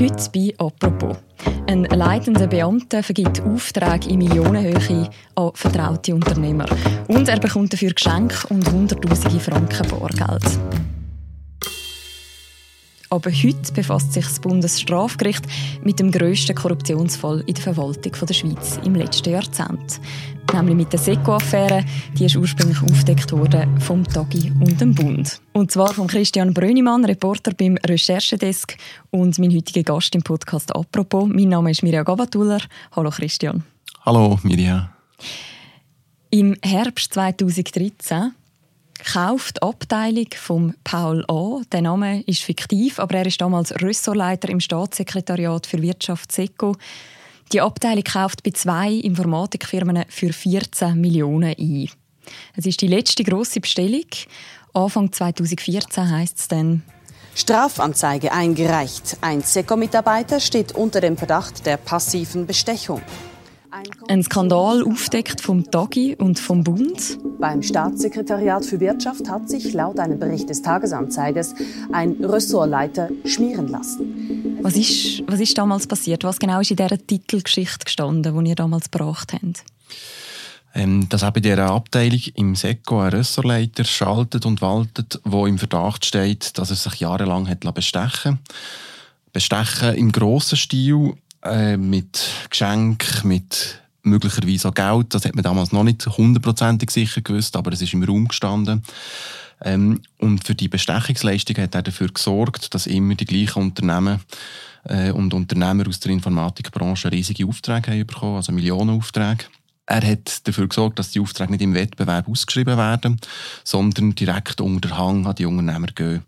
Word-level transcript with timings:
Heute 0.00 0.30
bei 0.32 0.54
«Apropos». 0.58 1.16
Ein 1.66 1.82
leitender 1.82 2.46
Beamter 2.46 3.02
vergibt 3.02 3.40
Aufträge 3.40 4.10
in 4.10 4.18
Millionenhöhe 4.18 5.10
an 5.34 5.50
vertraute 5.54 6.14
Unternehmer. 6.14 6.66
Und 7.08 7.28
er 7.28 7.40
bekommt 7.40 7.72
dafür 7.72 7.90
Geschenke 7.90 8.46
und 8.48 8.70
hunderttausende 8.70 9.40
Franken 9.40 9.88
Bargeld. 9.88 10.87
Aber 13.10 13.30
heute 13.30 13.72
befasst 13.72 14.12
sich 14.12 14.24
das 14.24 14.38
Bundesstrafgericht 14.38 15.44
mit 15.82 15.98
dem 15.98 16.10
grössten 16.10 16.54
Korruptionsfall 16.54 17.42
in 17.46 17.54
der 17.54 17.62
Verwaltung 17.62 18.12
der 18.12 18.34
Schweiz 18.34 18.78
im 18.84 18.94
letzten 18.94 19.30
Jahrzehnt. 19.30 20.00
Nämlich 20.52 20.76
mit 20.76 20.92
der 20.92 20.98
Seko-Affäre. 20.98 21.84
Die 22.18 22.26
ist 22.26 22.36
ursprünglich 22.36 22.82
aufgedeckt 22.82 23.32
worden 23.32 23.80
vom 23.80 24.04
Tagi 24.04 24.52
und 24.60 24.80
dem 24.80 24.94
Bund. 24.94 25.40
Und 25.52 25.70
zwar 25.70 25.94
von 25.94 26.06
Christian 26.06 26.52
Brönimann, 26.52 27.04
Reporter 27.04 27.52
beim 27.52 27.78
Recherchedesk 27.86 28.76
und 29.10 29.38
mein 29.38 29.54
heutiger 29.54 29.82
Gast 29.82 30.14
im 30.14 30.22
Podcast 30.22 30.74
«Apropos». 30.74 31.28
Mein 31.28 31.50
Name 31.50 31.70
ist 31.70 31.82
Mirja 31.82 32.02
Gabatuller. 32.02 32.60
Hallo 32.92 33.10
Christian. 33.10 33.62
Hallo 34.04 34.38
Mirja. 34.42 34.90
Im 36.30 36.56
Herbst 36.62 37.14
2013 37.14 38.32
kauft 39.04 39.62
Abteilung 39.62 40.28
von 40.36 40.74
Paul 40.84 41.24
A. 41.28 41.60
Der 41.72 41.82
Name 41.82 42.22
ist 42.22 42.42
fiktiv, 42.42 42.98
aber 42.98 43.18
er 43.18 43.26
ist 43.26 43.40
damals 43.40 43.72
Ressortleiter 43.80 44.48
im 44.48 44.60
Staatssekretariat 44.60 45.66
für 45.66 45.82
Wirtschaft 45.82 46.32
SECO. 46.32 46.76
Die 47.52 47.60
Abteilung 47.60 48.04
kauft 48.04 48.42
bei 48.42 48.50
zwei 48.50 48.92
Informatikfirmen 48.92 50.04
für 50.08 50.32
14 50.32 51.00
Millionen 51.00 51.54
ein. 51.58 51.88
Es 52.56 52.66
ist 52.66 52.80
die 52.80 52.88
letzte 52.88 53.24
große 53.24 53.60
Bestellung. 53.60 54.06
Anfang 54.74 55.10
2014 55.12 56.10
heißt 56.10 56.38
es 56.38 56.48
dann. 56.48 56.82
Strafanzeige 57.34 58.32
eingereicht. 58.32 59.16
Ein 59.20 59.42
SECO-Mitarbeiter 59.42 60.40
steht 60.40 60.72
unter 60.72 61.00
dem 61.00 61.16
Verdacht 61.16 61.64
der 61.66 61.76
passiven 61.76 62.46
Bestechung. 62.46 63.00
Ein 64.08 64.22
Skandal 64.22 64.82
aufdeckt 64.82 65.40
vom 65.40 65.70
Tagi 65.70 66.16
und 66.16 66.38
vom 66.38 66.64
Bund. 66.64 67.18
Beim 67.38 67.62
Staatssekretariat 67.62 68.64
für 68.64 68.80
Wirtschaft 68.80 69.28
hat 69.28 69.48
sich 69.48 69.74
laut 69.74 69.98
einem 69.98 70.18
Bericht 70.18 70.48
des 70.48 70.62
Tagesanzeigers 70.62 71.54
ein 71.92 72.24
Ressortleiter 72.24 73.10
schmieren 73.24 73.68
lassen. 73.68 74.58
Was 74.62 74.74
ist, 74.74 75.22
was 75.26 75.40
ist 75.40 75.56
damals 75.58 75.86
passiert? 75.86 76.24
Was 76.24 76.38
genau 76.38 76.60
ist 76.60 76.70
in 76.70 76.76
dieser 76.78 76.98
Titelgeschichte 76.98 77.84
gestanden, 77.84 78.44
die 78.44 78.50
ihr 78.50 78.56
damals 78.56 78.90
gebracht 78.90 79.34
habt? 79.34 79.64
Ähm, 80.74 81.08
dass 81.08 81.22
auch 81.22 81.30
bei 81.30 81.40
dieser 81.40 81.70
Abteilung 81.70 82.20
im 82.34 82.54
SECO 82.54 83.00
ein 83.00 83.10
Ressortleiter 83.10 83.84
schaltet 83.84 84.46
und 84.46 84.62
waltet, 84.62 85.20
wo 85.24 85.46
im 85.46 85.58
Verdacht 85.58 86.06
steht, 86.06 86.56
dass 86.58 86.70
er 86.70 86.76
sich 86.76 87.00
jahrelang 87.00 87.48
hat 87.48 87.60
bestechen 87.74 88.38
Bestechen 89.32 89.94
im 89.94 90.10
grossen 90.10 90.56
Stil 90.56 91.14
äh, 91.50 91.76
mit 91.76 92.20
Geschenk, 92.50 93.24
mit 93.24 93.80
möglicherweise 94.02 94.68
auch 94.68 94.74
Geld. 94.74 95.14
Das 95.14 95.24
hat 95.24 95.34
man 95.34 95.44
damals 95.44 95.72
noch 95.72 95.84
nicht 95.84 96.06
hundertprozentig 96.06 96.90
sicher 96.90 97.20
gewusst, 97.20 97.56
aber 97.56 97.72
es 97.72 97.82
ist 97.82 97.92
im 97.92 98.02
Raum 98.02 98.28
gestanden. 98.28 98.82
Ähm, 99.60 100.00
und 100.18 100.44
für 100.44 100.54
die 100.54 100.68
Bestechungsleistung 100.68 101.56
hat 101.58 101.74
er 101.74 101.82
dafür 101.82 102.08
gesorgt, 102.08 102.74
dass 102.74 102.86
immer 102.86 103.14
die 103.14 103.24
gleichen 103.24 103.62
Unternehmen 103.62 104.20
äh, 104.84 105.10
und 105.10 105.34
Unternehmer 105.34 105.88
aus 105.88 106.00
der 106.00 106.12
Informatikbranche 106.12 107.10
riesige 107.10 107.46
Aufträge 107.46 107.90
haben 107.90 108.06
bekommen, 108.06 108.36
also 108.36 108.52
Millionenaufträge. 108.52 109.44
Er 109.86 110.06
hat 110.06 110.46
dafür 110.46 110.68
gesorgt, 110.68 110.98
dass 110.98 111.12
die 111.12 111.20
Aufträge 111.20 111.52
nicht 111.52 111.62
im 111.62 111.74
Wettbewerb 111.74 112.28
ausgeschrieben 112.28 112.76
werden, 112.76 113.18
sondern 113.64 114.14
direkt 114.14 114.60
unter 114.60 114.88
den 114.88 114.98
Hang 114.98 115.26
an 115.26 115.34
die 115.34 115.46
Unternehmer 115.46 115.86
gehen. 115.86 116.24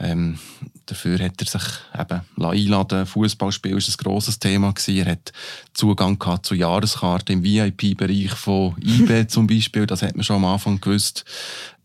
Ähm, 0.00 0.38
dafür 0.86 1.18
hat 1.18 1.40
er 1.40 1.46
sich 1.46 1.62
eben 1.98 2.44
einladen 2.44 3.06
Fußballspiel 3.06 3.72
war 3.72 3.78
ein 3.78 3.94
grosses 3.98 4.38
Thema. 4.38 4.72
Gewesen. 4.72 4.96
Er 4.96 5.12
hat 5.12 5.32
Zugang 5.74 6.18
gehabt 6.18 6.46
zu 6.46 6.54
Jahreskarten 6.54 7.38
im 7.38 7.44
VIP-Bereich 7.44 8.32
von 8.32 8.76
IB 8.80 9.26
zum 9.28 9.46
Beispiel. 9.46 9.86
Das 9.86 10.02
hat 10.02 10.14
man 10.14 10.24
schon 10.24 10.36
am 10.36 10.44
Anfang 10.44 10.80
gewusst. 10.80 11.24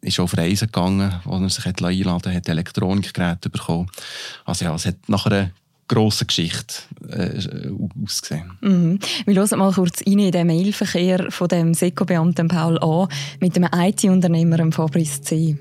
Er 0.01 0.07
Ist 0.09 0.19
auf 0.19 0.37
Reisen 0.37 0.67
gegangen, 0.67 1.13
wo 1.23 1.37
er 1.37 1.49
sich 1.49 1.65
einladen 1.65 2.33
hat 2.33 2.49
Elektronikgeräte 2.49 3.49
bekommen. 3.49 3.89
Also 4.45 4.65
ja, 4.65 4.75
es 4.75 4.85
hat 4.85 4.97
nach 5.07 5.25
einer 5.25 5.51
grossen 5.87 6.27
Geschichte 6.27 6.75
äh, 7.09 7.69
ausgesehen. 8.03 8.51
Mhm. 8.61 8.99
Wir 9.25 9.35
hören 9.35 9.59
mal 9.59 9.71
kurz 9.71 10.01
rein 10.05 10.19
in 10.19 10.31
den 10.31 10.47
Mailverkehr 10.47 11.29
von 11.29 11.47
dem 11.47 11.73
Seko-Beamten 11.73 12.47
Paul 12.47 12.79
A. 12.79 13.07
mit 13.39 13.55
dem 13.55 13.67
IT-Unternehmer 13.71 14.71
Fabrice 14.71 15.21
C. 15.21 15.57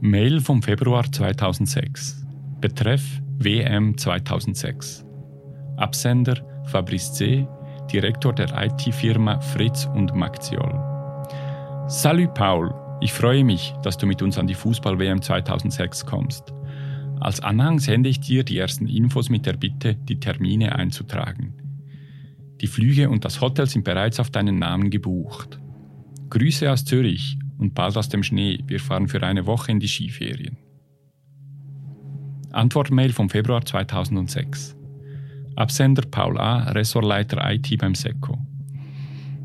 Mail 0.00 0.40
vom 0.40 0.62
Februar 0.62 1.10
2006. 1.10 2.24
Betreff 2.60 3.02
WM 3.38 3.98
2006. 3.98 5.04
Absender 5.76 6.36
Fabrice 6.66 7.14
C., 7.14 7.48
Direktor 7.90 8.32
der 8.32 8.48
IT-Firma 8.56 9.40
Fritz 9.40 9.90
und 9.96 10.14
Maxiol. 10.14 10.72
Salut 11.88 12.32
Paul, 12.34 12.72
ich 13.00 13.12
freue 13.12 13.42
mich, 13.42 13.74
dass 13.82 13.98
du 13.98 14.06
mit 14.06 14.22
uns 14.22 14.38
an 14.38 14.46
die 14.46 14.54
Fußball-WM 14.54 15.20
2006 15.20 16.06
kommst. 16.06 16.54
Als 17.18 17.40
Anhang 17.40 17.80
sende 17.80 18.08
ich 18.08 18.20
dir 18.20 18.44
die 18.44 18.58
ersten 18.58 18.86
Infos 18.86 19.30
mit 19.30 19.46
der 19.46 19.54
Bitte, 19.54 19.96
die 19.96 20.20
Termine 20.20 20.76
einzutragen. 20.76 21.54
Die 22.60 22.68
Flüge 22.68 23.10
und 23.10 23.24
das 23.24 23.40
Hotel 23.40 23.66
sind 23.66 23.82
bereits 23.82 24.20
auf 24.20 24.30
deinen 24.30 24.60
Namen 24.60 24.90
gebucht. 24.90 25.58
Grüße 26.30 26.70
aus 26.70 26.84
Zürich 26.84 27.36
und 27.58 27.74
bald 27.74 27.96
aus 27.96 28.08
dem 28.08 28.22
Schnee. 28.22 28.60
Wir 28.66 28.80
fahren 28.80 29.08
für 29.08 29.22
eine 29.22 29.46
Woche 29.46 29.72
in 29.72 29.80
die 29.80 29.88
Skiferien. 29.88 30.56
Antwortmail 32.52 33.12
vom 33.12 33.28
Februar 33.28 33.64
2006. 33.64 34.74
Absender 35.56 36.02
Paul 36.08 36.38
A., 36.38 36.70
Ressortleiter 36.70 37.38
IT 37.52 37.76
beim 37.78 37.94
SECO. 37.94 38.38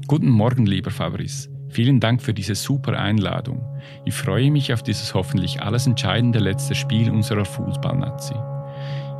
Guten 0.08 0.30
Morgen, 0.30 0.66
lieber 0.66 0.92
Fabrice. 0.92 1.50
Vielen 1.70 2.00
Dank 2.00 2.22
für 2.22 2.34
diese 2.34 2.54
super 2.54 3.00
Einladung. 3.00 3.66
Ich 4.06 4.14
freue 4.14 4.52
mich 4.52 4.72
auf 4.72 4.84
dieses 4.84 5.14
hoffentlich 5.16 5.62
alles 5.62 5.88
entscheidende 5.88 6.40
letzte 6.40 6.76
Spiel 6.76 7.10
unserer 7.10 7.46
Fußballnazi. 7.46 8.36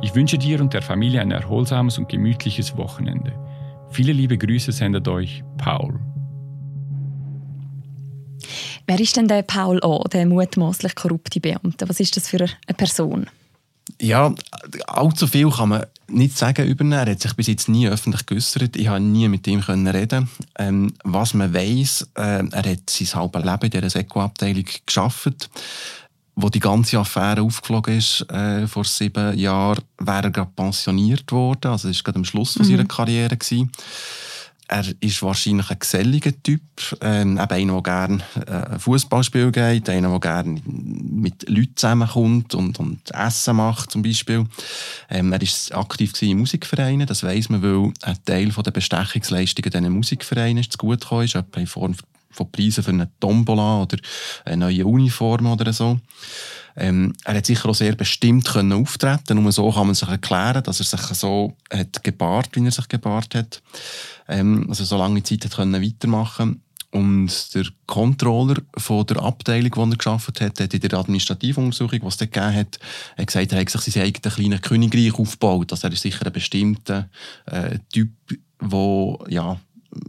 Ich 0.02 0.14
wünsche 0.14 0.38
dir 0.38 0.60
und 0.60 0.72
der 0.72 0.82
Familie 0.82 1.20
ein 1.20 1.32
erholsames 1.32 1.98
und 1.98 2.08
gemütliches 2.08 2.76
Wochenende. 2.76 3.32
Viele 3.90 4.12
liebe 4.12 4.38
Grüße 4.38 4.70
sendet 4.70 5.08
euch 5.08 5.42
Paul. 5.56 5.98
Wer 8.86 9.00
ist 9.00 9.16
denn 9.16 9.28
der 9.28 9.42
Paul 9.42 9.80
A., 9.82 10.04
der 10.08 10.26
mutmaßlich 10.26 10.94
korrupte 10.94 11.40
Beamte? 11.40 11.88
Was 11.88 12.00
ist 12.00 12.16
das 12.16 12.28
für 12.28 12.42
eine 12.42 12.76
Person? 12.76 13.26
Ja, 14.00 14.34
allzu 14.86 15.26
viel 15.26 15.50
kann 15.50 15.68
man 15.70 15.86
nicht 16.08 16.36
sagen 16.36 16.66
über 16.66 16.84
ihn. 16.84 16.92
Er 16.92 17.10
hat 17.10 17.20
sich 17.20 17.34
bis 17.34 17.46
jetzt 17.46 17.68
nie 17.68 17.88
öffentlich 17.88 18.26
geäußert. 18.26 18.76
Ich 18.76 18.86
konnte 18.86 19.02
nie 19.02 19.28
mit 19.28 19.46
ihm 19.46 19.60
reden. 19.60 20.28
Ähm, 20.58 20.94
was 21.04 21.34
man 21.34 21.54
weiss, 21.54 22.08
äh, 22.14 22.46
er 22.50 22.72
hat 22.72 22.90
sein 22.90 23.14
halbes 23.14 23.44
Leben 23.44 23.64
in 23.64 23.70
dieser 23.70 23.90
Seko-Abteilung 23.90 24.64
geschafft. 24.86 25.50
Wo 26.36 26.48
die 26.48 26.60
ganze 26.60 26.98
Affäre 26.98 27.42
aufgeflogen 27.42 27.96
ist, 27.96 28.28
äh, 28.30 28.66
vor 28.66 28.84
sieben 28.84 29.38
Jahren, 29.38 29.84
wäre 29.98 30.24
er 30.24 30.30
gerade 30.30 30.50
pensioniert 30.56 31.30
worden. 31.30 31.70
Also, 31.70 31.88
das 31.88 31.98
war 31.98 32.04
gerade 32.04 32.18
am 32.18 32.24
Schluss 32.24 32.58
mhm. 32.58 32.64
seiner 32.64 32.84
Karriere. 32.86 33.36
Gewesen. 33.36 33.70
Er 34.66 34.84
ist 35.00 35.22
wahrscheinlich 35.22 35.70
ein 35.70 35.78
geselliger 35.78 36.32
Typ, 36.42 36.62
ähm, 37.02 37.38
eben 37.38 37.52
einer, 37.52 37.80
der 37.80 37.82
gerne 37.82 38.22
äh, 38.46 38.78
Fußballspiel 38.78 39.52
geht, 39.52 39.90
einer, 39.90 40.08
der 40.08 40.20
gerne 40.20 40.62
mit 40.64 41.48
Leuten 41.48 41.76
zusammenkommt 41.76 42.54
und, 42.54 42.78
und 42.80 43.10
Essen 43.10 43.56
macht 43.56 43.90
zum 43.90 44.02
Beispiel. 44.02 44.46
Ähm, 45.10 45.32
er 45.32 45.40
war 45.40 45.78
aktiv 45.78 46.20
in 46.22 46.38
Musikvereinen, 46.38 47.06
das 47.06 47.22
weiss 47.22 47.50
man, 47.50 47.62
weil 47.62 47.92
ein 48.02 48.16
Teil 48.24 48.48
der 48.48 48.70
Bestechungsleistungen 48.70 49.70
diesen 49.70 49.92
Musikvereinen 49.92 50.58
ist 50.58 50.72
zu 50.72 50.78
gut 50.78 51.02
gekommen 51.02 51.24
ist, 51.24 51.34
etwa 51.34 51.60
in 51.60 51.66
Form 51.66 51.94
von 51.94 52.13
Preisen 52.34 52.82
für 52.84 52.90
eine 52.90 53.10
Tombola 53.20 53.82
oder 53.82 53.98
eine 54.44 54.66
neue 54.66 54.86
Uniform 54.86 55.46
oder 55.46 55.72
so. 55.72 55.98
Ähm, 56.76 57.12
er 57.24 57.36
hat 57.36 57.46
sicher 57.46 57.68
auch 57.68 57.74
sehr 57.74 57.94
bestimmt 57.94 58.46
können 58.46 58.72
auftreten. 58.72 59.40
Nur 59.40 59.52
so 59.52 59.70
kann 59.70 59.86
man 59.86 59.94
sich 59.94 60.08
erklären, 60.08 60.62
dass 60.62 60.80
er 60.80 60.86
sich 60.86 61.00
so 61.16 61.56
hat 61.72 62.02
gebahrt, 62.02 62.50
wie 62.54 62.64
er 62.64 62.72
sich 62.72 62.88
gebahrt 62.88 63.34
hat. 63.34 63.62
Ähm, 64.28 64.66
also 64.68 64.84
so 64.84 64.96
lange 64.96 65.22
Zeit 65.22 65.44
hat 65.44 65.54
können 65.54 65.82
weitermachen. 65.82 66.62
Und 66.90 67.54
der 67.54 67.64
Controller 67.86 68.62
von 68.76 69.04
der 69.06 69.20
Abteilung, 69.20 69.72
die 69.72 69.94
er 69.94 69.96
geschafft 69.96 70.40
hat, 70.40 70.60
hat 70.60 70.74
in 70.74 70.80
der 70.80 70.94
Administrativuntersuchung, 70.94 72.00
die 72.00 72.06
es 72.06 72.16
dort 72.16 72.32
gegeben 72.32 72.54
hat, 72.54 72.78
hat 73.18 73.26
gesagt, 73.26 73.52
er 73.52 73.60
hat 73.60 73.70
sich 73.70 73.94
sein 73.94 74.04
eigenes 74.04 74.34
kleines 74.36 74.62
Königreich 74.62 75.14
aufgebaut. 75.14 75.72
Also 75.72 75.88
er 75.88 75.92
ist 75.92 76.02
sicher 76.02 76.24
ein 76.24 76.32
bestimmter 76.32 77.08
äh, 77.46 77.78
Typ, 77.92 78.10
der 78.60 79.18
ja, 79.28 79.60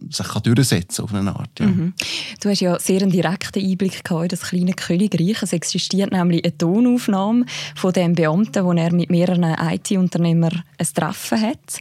sich 0.09 0.27
kann 0.27 0.43
durchsetzen 0.43 1.03
auf 1.03 1.13
eine 1.13 1.35
Art. 1.35 1.59
Ja. 1.59 1.67
Mhm. 1.67 1.93
Du 2.41 2.49
hast 2.49 2.61
ja 2.61 2.79
sehr 2.79 3.01
einen 3.01 3.11
direkten 3.11 3.63
Einblick 3.63 4.01
in 4.09 4.27
das 4.27 4.41
kleine 4.41 4.73
Königreich. 4.73 5.41
Es 5.41 5.53
existiert 5.53 6.11
nämlich 6.11 6.43
eine 6.43 6.57
Tonaufnahme 6.57 7.45
von 7.75 7.93
dem 7.93 8.13
Beamten, 8.13 8.63
wo 8.63 8.73
er 8.73 8.93
mit 8.93 9.09
mehreren 9.09 9.43
IT-Unternehmern 9.43 10.63
ein 10.77 10.87
Treffen 10.93 11.41
hat. 11.41 11.79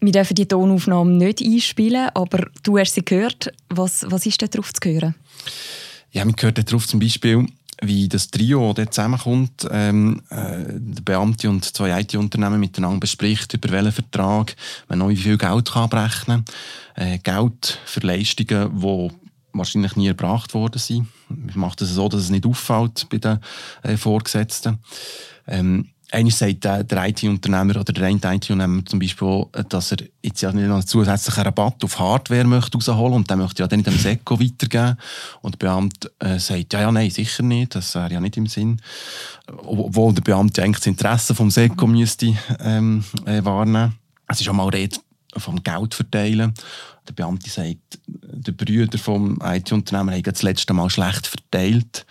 Wir 0.00 0.12
dürfen 0.12 0.34
die 0.34 0.46
Tonaufnahme 0.46 1.12
nicht 1.12 1.40
einspielen, 1.40 2.10
aber 2.14 2.46
du 2.64 2.78
hast 2.78 2.94
sie 2.94 3.04
gehört. 3.04 3.52
Was, 3.68 4.04
was 4.08 4.26
ist 4.26 4.42
darauf 4.42 4.72
zu 4.72 4.88
hören? 4.88 5.14
Ja, 6.10 6.24
man 6.24 6.34
hört 6.38 6.58
darauf 6.68 6.86
zum 6.86 7.00
Beispiel, 7.00 7.46
wie 7.82 8.08
das 8.08 8.30
Trio 8.30 8.72
dort 8.72 8.94
zusammenkommt, 8.94 9.66
ähm, 9.70 10.22
äh, 10.30 10.64
der 10.68 11.02
Beamte 11.02 11.50
und 11.50 11.64
zwei 11.64 12.00
IT-Unternehmen 12.00 12.60
miteinander 12.60 13.00
bespricht, 13.00 13.54
über 13.54 13.70
welchen 13.70 13.92
Vertrag 13.92 14.56
man 14.88 15.00
noch 15.00 15.08
wie 15.08 15.16
viel 15.16 15.36
Geld 15.36 15.70
kann 15.70 15.82
abrechnen 15.82 16.44
kann. 16.94 17.06
Äh, 17.06 17.18
Geld 17.18 17.78
für 17.84 18.00
Leistungen, 18.00 18.80
die 18.80 19.10
wahrscheinlich 19.52 19.96
nie 19.96 20.08
erbracht 20.08 20.54
worden 20.54 20.78
sind. 20.78 21.08
Man 21.28 21.50
macht 21.54 21.82
es 21.82 21.88
das 21.88 21.96
so, 21.96 22.08
dass 22.08 22.22
es 22.22 22.30
nicht 22.30 22.46
auffällt 22.46 23.06
bei 23.10 23.18
den 23.18 23.38
äh, 23.82 23.96
Vorgesetzten. 23.96 24.78
Ähm, 25.46 25.88
Einmal 26.14 26.30
sagt 26.30 26.64
der, 26.64 27.08
IT-Unternehmer 27.08 27.80
oder 27.80 27.90
der 27.90 28.10
IT-Unternehmer 28.10 28.84
zum 28.84 28.98
Beispiel, 28.98 29.46
dass 29.70 29.92
er 29.92 29.98
jetzt 30.22 30.42
ja 30.42 30.52
nicht 30.52 30.66
noch 30.66 30.74
einen 30.74 30.86
zusätzlichen 30.86 31.42
Rabatt 31.42 31.82
auf 31.82 31.98
Hardware 31.98 32.44
möchte 32.44 32.76
rausholen 32.76 33.14
und 33.14 33.30
der 33.30 33.38
möchte 33.38 33.62
ja 33.62 33.66
dann 33.66 33.78
nicht 33.78 33.86
dem 33.86 33.96
Seko 33.98 34.38
weitergeben. 34.38 34.98
Und 35.40 35.54
der 35.54 35.58
Beamte 35.58 36.12
äh, 36.18 36.38
sagt, 36.38 36.74
ja, 36.74 36.82
ja, 36.82 36.92
nein, 36.92 37.08
sicher 37.08 37.42
nicht, 37.42 37.74
das 37.74 37.94
wäre 37.94 38.12
ja 38.12 38.20
nicht 38.20 38.36
im 38.36 38.46
Sinn. 38.46 38.82
Obwohl 39.64 40.12
der 40.12 40.20
Beamte 40.20 40.62
eigentlich 40.62 40.80
das 40.80 40.86
Interesse 40.86 41.34
vom 41.34 41.50
Seko 41.50 41.86
müsste 41.86 42.36
ähm, 42.60 43.02
äh, 43.24 43.42
wahrnehmen. 43.42 43.94
Es 44.28 44.38
ist 44.38 44.48
auch 44.50 44.52
mal 44.52 44.68
Rede 44.68 44.98
vom 45.38 45.62
Geld 45.62 45.94
verteilen. 45.94 46.52
Der 47.08 47.14
Beamte 47.14 47.48
sagt, 47.48 48.00
der 48.06 48.52
Brüder 48.52 48.98
vom 48.98 49.40
IT-Unternehmer 49.42 50.12
haben 50.12 50.22
das 50.22 50.42
letzte 50.42 50.74
Mal 50.74 50.90
schlecht 50.90 51.26
verteilt. 51.26 52.04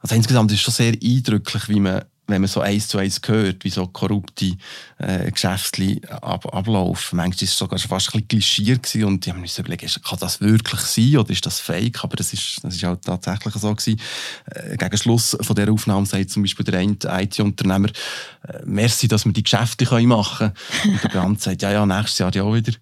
Also 0.00 0.14
insgesamt 0.14 0.52
ist 0.52 0.58
es 0.58 0.62
schon 0.62 0.74
sehr 0.74 0.92
eindrücklich, 1.02 1.70
wie 1.70 1.80
man 1.80 2.04
wenn 2.26 2.40
man 2.40 2.48
so 2.48 2.60
eins 2.60 2.88
zu 2.88 2.98
eins 2.98 3.20
hört, 3.26 3.64
wie 3.64 3.70
so 3.70 3.86
korrupte 3.86 4.56
äh, 4.98 5.30
Geschäfte 5.30 6.00
ab, 6.08 6.46
ablaufen. 6.54 7.16
Manchmal 7.16 7.40
war 7.40 7.44
es 7.44 7.58
sogar 7.58 7.78
fast 7.78 8.14
ein 8.14 8.22
bisschen 8.22 8.28
klischiert 8.28 8.94
und 9.04 9.26
ich 9.26 9.32
habe 9.32 9.40
mir 9.40 9.48
überlegt, 9.58 10.04
kann 10.04 10.18
das 10.18 10.40
wirklich 10.40 10.80
sein 10.80 11.16
oder 11.18 11.30
ist 11.30 11.44
das 11.44 11.60
fake? 11.60 12.02
Aber 12.02 12.16
das 12.16 12.32
ist, 12.32 12.60
das 12.62 12.76
ist 12.76 12.84
auch 12.84 12.96
tatsächlich 12.96 13.54
so 13.54 13.74
gewesen. 13.74 14.00
Äh, 14.46 14.76
gegen 14.76 14.96
Schluss 14.96 15.36
von 15.40 15.56
dieser 15.56 15.72
Aufnahme 15.72 16.06
sagt 16.06 16.30
zum 16.30 16.42
Beispiel 16.42 16.64
der 16.64 16.82
IT-Unternehmer, 16.82 17.88
äh, 17.88 18.60
merci, 18.64 19.06
dass 19.06 19.26
wir 19.26 19.32
die 19.32 19.42
Geschäfte 19.42 19.84
machen 20.06 20.52
können. 20.82 20.94
Und 20.94 21.04
der 21.04 21.08
Beamte 21.10 21.42
sagt, 21.42 21.62
ja, 21.62 21.72
ja, 21.72 21.84
nächstes 21.84 22.18
Jahr 22.18 22.34
ja 22.34 22.42
auch 22.42 22.54
wieder. 22.54 22.72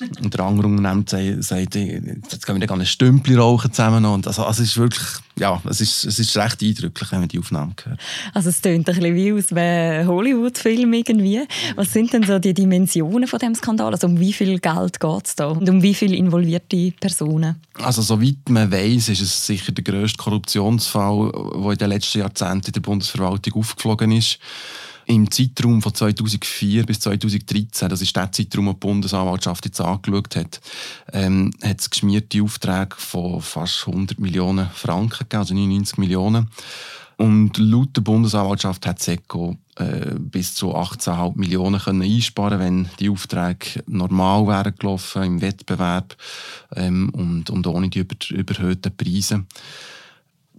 Und 0.22 0.34
der 0.34 0.40
andere 0.40 0.66
Unternehmer 0.66 1.04
sagt, 1.42 1.74
jetzt 1.74 2.46
gehen 2.46 2.60
wir 2.60 2.66
dann 2.66 2.80
ein 2.80 2.86
Stümpel 2.86 3.38
rauchen 3.38 3.72
zusammen. 3.72 4.04
Und 4.04 4.26
also, 4.26 4.44
also 4.44 4.62
es 4.62 4.70
ist 4.70 4.76
wirklich, 4.76 5.06
ja, 5.38 5.60
es 5.68 5.80
ist, 5.80 6.04
es 6.04 6.18
ist 6.18 6.36
recht 6.36 6.62
eindrücklich, 6.62 7.12
wenn 7.12 7.20
man 7.20 7.28
die 7.28 7.38
Aufnahmen 7.38 7.74
hört. 7.82 7.98
Also 8.34 8.48
es 8.50 8.60
klingt 8.60 8.88
ein 8.88 8.94
bisschen 8.94 9.14
wie 9.14 9.32
aus 9.32 9.52
einem 9.52 10.08
Hollywood-Film 10.08 10.92
irgendwie. 10.92 11.42
Was 11.76 11.92
sind 11.92 12.12
denn 12.12 12.22
so 12.22 12.38
die 12.38 12.54
Dimensionen 12.54 13.26
von 13.26 13.38
dem 13.38 13.54
Skandal? 13.54 13.92
Also 13.92 14.06
um 14.06 14.18
wie 14.18 14.32
viel 14.32 14.58
Geld 14.58 15.00
geht 15.00 15.26
es 15.26 15.36
da? 15.36 15.48
Und 15.48 15.68
um 15.68 15.82
wie 15.82 15.94
viele 15.94 16.16
involvierte 16.16 16.92
Personen? 17.00 17.56
Also 17.74 18.02
soweit 18.02 18.48
man 18.48 18.70
weiß, 18.70 19.08
ist 19.08 19.20
es 19.20 19.46
sicher 19.46 19.72
der 19.72 19.84
grösste 19.84 20.18
Korruptionsfall, 20.18 21.32
der 21.32 21.72
in 21.72 21.78
den 21.78 21.88
letzten 21.88 22.18
Jahrzehnten 22.20 22.66
in 22.66 22.72
der 22.72 22.80
Bundesverwaltung 22.80 23.54
aufgeflogen 23.54 24.12
ist 24.12 24.38
im 25.08 25.30
Zeitraum 25.30 25.80
von 25.80 25.94
2004 25.94 26.84
bis 26.84 27.00
2013, 27.00 27.88
das 27.88 28.02
ist 28.02 28.14
der 28.14 28.30
Zeitraum, 28.30 28.66
den 28.66 28.74
die 28.74 28.80
Bundesanwaltschaft 28.80 29.64
jetzt 29.64 29.80
angeschaut 29.80 30.36
hat, 30.36 30.60
ähm, 31.12 31.50
hat 31.62 31.80
es 31.80 31.88
geschmierte 31.88 32.42
Aufträge 32.42 32.94
von 32.96 33.40
fast 33.40 33.86
100 33.88 34.18
Millionen 34.18 34.68
Franken 34.68 35.20
gegeben, 35.20 35.40
also 35.40 35.54
99 35.54 35.98
Millionen. 35.98 36.50
Und 37.16 37.56
laut 37.58 37.96
der 37.96 38.02
Bundesanwaltschaft 38.02 38.86
hat 38.86 39.00
SECO 39.00 39.56
äh, 39.76 40.14
bis 40.18 40.54
zu 40.54 40.76
18,5 40.76 41.36
Millionen 41.36 41.80
können 41.80 42.02
einsparen 42.02 42.60
wenn 42.60 42.88
die 43.00 43.08
Aufträge 43.08 43.82
normal 43.86 44.46
wären 44.46 44.74
gelaufen 44.78 45.22
im 45.24 45.40
Wettbewerb 45.40 46.16
ähm, 46.76 47.08
und, 47.10 47.50
und 47.50 47.66
ohne 47.66 47.88
die 47.88 48.00
über, 48.00 48.14
überhöhten 48.30 48.96
Preise 48.96 49.46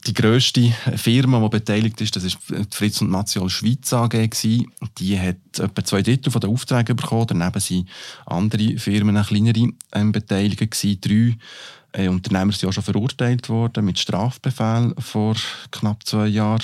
die 0.05 0.13
grösste 0.13 0.73
Firma, 0.95 1.39
die 1.41 1.49
beteiligt 1.49 1.99
ist, 2.01 2.15
das 2.15 2.23
ist 2.23 2.37
die 2.49 2.65
Fritz 2.75 3.01
und 3.01 3.09
Matziol 3.09 3.49
Schweiz 3.49 3.91
AG 3.91 4.09
gewesen. 4.09 4.71
Die 4.97 5.19
hat 5.19 5.37
etwa 5.57 5.83
zwei 5.83 6.01
Drittel 6.01 6.31
der 6.31 6.49
Aufträge 6.49 6.95
bekommen. 6.95 7.27
Daneben 7.27 7.59
sind 7.59 7.89
andere 8.25 8.77
Firmen, 8.77 9.21
kleinere 9.23 9.69
ähm, 9.93 10.11
beteiligt 10.11 10.59
gewesen. 10.59 11.01
Drei 11.01 12.03
äh, 12.03 12.07
Unternehmer 12.07 12.51
sind 12.53 12.69
auch 12.69 12.73
schon 12.73 12.83
verurteilt 12.83 13.49
worden 13.49 13.85
mit 13.85 13.99
Strafbefehl 13.99 14.93
vor 14.99 15.35
knapp 15.71 16.05
zwei 16.05 16.27
Jahren. 16.27 16.63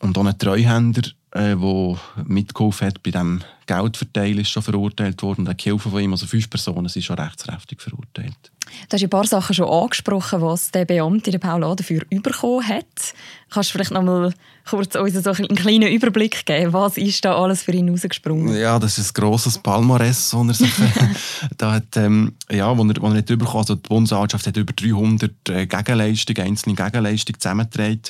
Und 0.00 0.18
auch 0.18 0.24
ein 0.24 0.38
Treuhänder, 0.38 1.02
der 1.34 1.52
äh, 1.52 1.96
mitgeholfen 2.24 2.86
hat 2.86 3.02
bei 3.02 3.10
dem 3.10 3.40
Geldverteilen, 3.66 4.38
ist 4.38 4.50
schon 4.50 4.62
verurteilt 4.62 5.22
worden. 5.22 5.46
Und 5.46 5.60
die 5.60 5.64
Hilfe 5.64 5.90
von 5.90 6.00
ihm, 6.00 6.12
also 6.12 6.26
fünf 6.26 6.48
Personen, 6.48 6.88
sind 6.88 7.04
schon 7.04 7.18
rechtskräftig 7.18 7.80
verurteilt. 7.80 8.50
Du 8.88 8.94
hast 8.94 9.02
ein 9.02 9.10
paar 9.10 9.26
Sachen 9.26 9.54
schon 9.54 9.68
angesprochen, 9.68 10.40
was 10.40 10.70
der 10.70 10.84
Beamte, 10.84 11.30
der 11.30 11.38
Paul 11.38 11.64
A. 11.64 11.74
dafür 11.74 12.02
bekommen 12.10 12.66
hat. 12.66 13.14
Kannst 13.50 13.70
du 13.70 13.72
vielleicht 13.74 13.92
noch 13.92 14.02
mal 14.02 14.32
kurz 14.68 14.96
uns 14.96 15.14
so 15.14 15.30
einen 15.30 15.54
kleinen 15.54 15.92
Überblick 15.92 16.44
geben? 16.44 16.72
Was 16.72 16.96
ist 16.96 17.24
da 17.24 17.36
alles 17.36 17.62
für 17.62 17.72
ihn 17.72 17.88
rausgesprungen? 17.88 18.56
Ja, 18.56 18.78
das 18.78 18.98
ist 18.98 19.10
ein 19.10 19.22
grosses 19.22 19.58
Palmares, 19.58 20.30
das 20.30 20.48
er 20.48 20.54
sich 20.54 20.72
da 21.58 21.72
hat, 21.72 21.96
ähm, 21.96 22.34
ja, 22.50 22.76
wo 22.76 22.84
er, 22.84 22.94
wo 23.00 23.08
er 23.08 23.18
hat 23.18 23.26
bekommen. 23.26 23.58
Also 23.58 23.76
die 23.76 23.88
Bundesanwaltschaft 23.88 24.46
hat 24.46 24.56
über 24.56 24.72
300 24.72 25.30
äh, 25.50 25.66
Gegenleistungen, 25.66 26.42
einzelne 26.42 26.74
Gegenleistungen 26.74 27.40
zusammengetragen. 27.40 28.02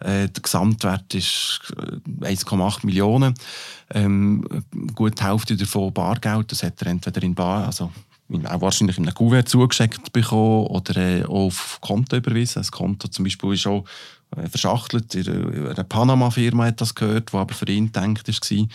Äh, 0.00 0.28
der 0.28 0.42
Gesamtwert 0.42 1.14
ist 1.14 1.60
1,8 2.20 2.82
äh, 2.82 2.86
Millionen. 2.86 3.34
Ähm, 3.92 4.44
gut 4.94 5.20
die 5.20 5.24
Hälfte 5.24 5.56
davon 5.56 5.92
Bargeld, 5.92 6.52
das 6.52 6.62
hat 6.62 6.80
er 6.82 6.88
entweder 6.88 7.22
in 7.22 7.34
Bar, 7.34 7.66
also 7.66 7.90
auch 8.46 8.60
wahrscheinlich 8.60 8.98
in 8.98 9.04
einem 9.04 9.14
Kuvert 9.14 9.48
zugeschickt 9.48 10.12
bekommen 10.12 10.66
oder 10.66 10.96
äh, 10.96 11.24
auf 11.24 11.78
Konto 11.80 12.16
überwiesen. 12.16 12.60
Das 12.60 12.70
Konto 12.70 13.08
zum 13.08 13.24
Beispiel 13.24 13.54
ist 13.54 13.66
auch 13.66 13.84
äh, 14.36 14.48
verschachtelt. 14.48 15.16
Eine 15.16 15.84
Panama-Firma 15.84 16.66
hat 16.66 16.80
das 16.80 16.94
gehört, 16.94 17.32
die 17.32 17.36
aber 17.36 17.54
für 17.54 17.68
ihn 17.68 17.90
gedacht 17.90 18.28
war, 18.28 18.66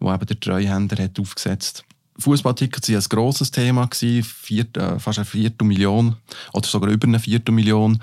wo 0.00 0.10
eben 0.10 0.26
der 0.26 0.40
Treuhänder 0.40 1.02
hat 1.02 1.20
aufgesetzt 1.20 1.84
Fußballtickets 2.18 2.88
waren 2.88 2.98
ein 2.98 3.08
grosses 3.08 3.50
Thema, 3.50 3.88
vier, 3.92 4.66
äh, 4.76 4.98
fast 4.98 5.18
eine 5.18 5.24
Viertelmillion 5.24 6.16
oder 6.52 6.66
sogar 6.66 6.90
über 6.90 7.06
eine 7.06 7.18
Viertelmillion 7.18 7.98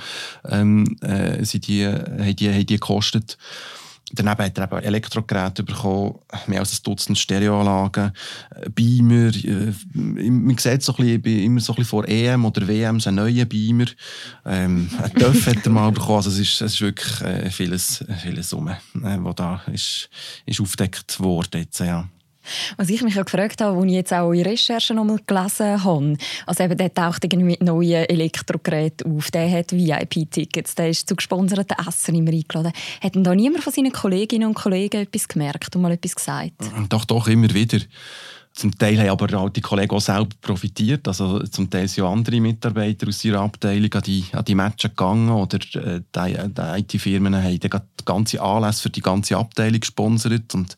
ähm, 0.45 0.98
äh, 1.01 1.44
sind 1.45 1.68
die, 1.68 1.88
die, 2.36 2.50
haben 2.50 2.65
die 2.65 2.65
gekostet. 2.65 3.38
Daneben 4.11 4.45
hat 4.45 4.57
er 4.57 4.63
eben 4.63 4.83
Elektrogeräte 4.83 5.63
bekommen, 5.63 6.15
mehr 6.47 6.59
als 6.59 6.73
ein 6.73 6.83
Dutzend 6.83 7.17
Stereoanlagen, 7.17 8.11
äh, 8.56 8.69
Beamer. 8.69 9.33
Äh, 9.35 9.73
man 9.94 10.57
sieht 10.57 10.81
so 10.83 10.95
ein 10.95 11.21
bisschen, 11.21 11.44
immer 11.44 11.59
so 11.59 11.73
ein 11.73 11.77
bisschen 11.77 11.89
vor 11.89 12.07
EM 12.07 12.45
oder 12.45 12.67
WM 12.67 13.00
einen 13.06 13.15
neuen 13.15 13.47
Beamer. 13.47 13.85
Ähm, 14.45 14.89
ein 15.01 15.13
Töff 15.13 15.47
hat 15.47 15.65
er 15.65 15.71
mal 15.71 15.91
bekommen. 15.91 16.17
Also 16.17 16.29
es, 16.29 16.39
ist, 16.39 16.61
es 16.61 16.73
ist 16.73 16.81
wirklich 16.81 17.21
äh, 17.21 17.50
vieles, 17.50 18.03
vieles 18.21 18.53
rum, 18.53 18.69
äh, 18.69 18.77
was 18.94 19.35
da 19.35 19.61
ist, 19.71 20.09
ist 20.45 20.62
aufgedeckt 20.62 21.19
worden. 21.19 21.62
Jetzt, 21.62 21.79
ja. 21.79 22.07
Was 22.78 22.90
ich 22.90 23.01
mich 23.01 23.19
auch 23.19 23.25
gefragt 23.25 23.62
habe, 23.62 23.78
als 23.78 23.86
ich 23.86 23.91
jetzt 23.94 24.13
auch 24.13 24.32
in 24.32 24.44
Recherchen 24.44 24.96
nochmal 24.96 25.20
gelesen 25.25 25.84
habe, 25.84 26.18
also 26.46 26.63
eben, 26.63 26.77
der 26.77 26.94
taucht 26.94 27.24
irgendwie 27.24 27.51
mit 27.51 27.63
neuen 27.63 28.06
Elektrogeräten 28.06 29.15
auf, 29.15 29.32
der 29.32 29.50
hat 29.50 29.72
VIP-Tickets, 29.72 30.75
der 30.75 30.89
ist 30.89 31.08
zu 31.08 31.15
gesponserten 31.15 31.77
Essen 31.88 32.15
immer 32.15 32.32
eingeladen. 32.32 32.74
Hat 33.01 33.15
denn 33.15 33.24
da 33.24 33.34
niemand 33.34 33.63
von 33.63 33.74
seinen 33.74 33.91
Kolleginnen 33.91 34.48
und 34.48 34.56
Kollegen 34.56 35.01
etwas 35.01 35.27
gemerkt 35.27 35.75
und 35.75 35.82
mal 35.82 35.91
etwas 35.91 36.15
gesagt? 36.15 36.53
Doch, 36.89 37.06
doch, 37.06 37.27
immer 37.27 37.53
wieder. 37.53 37.79
Zum 38.53 38.77
Teil 38.77 39.00
haben 39.00 39.10
aber 39.10 39.39
auch 39.39 39.50
die 39.50 39.62
Kollegen 39.62 39.96
auch 39.96 40.01
selber 40.01 40.36
profitiert. 40.41 41.08
Also 41.08 41.39
zum 41.44 41.70
Teil 41.70 41.88
sind 41.88 42.03
auch 42.03 42.12
andere 42.12 42.41
Mitarbeiter 42.41 43.08
aus 43.08 43.24
ihrer 43.24 43.41
Abteilung 43.41 43.94
an 43.94 44.01
die, 44.01 44.25
an 44.34 44.44
die 44.44 44.56
Matches 44.56 44.89
gegangen 44.89 45.29
oder 45.29 45.60
äh, 45.75 46.01
die, 46.13 46.36
die 46.36 46.96
IT-Firmen 46.98 47.41
haben 47.41 47.60
den 47.60 47.72
ganzen 48.03 48.39
Anlass 48.39 48.82
für 48.82 48.89
die 48.89 49.01
ganze 49.01 49.38
Abteilung 49.38 49.79
gesponsert 49.79 50.53
und 50.56 50.75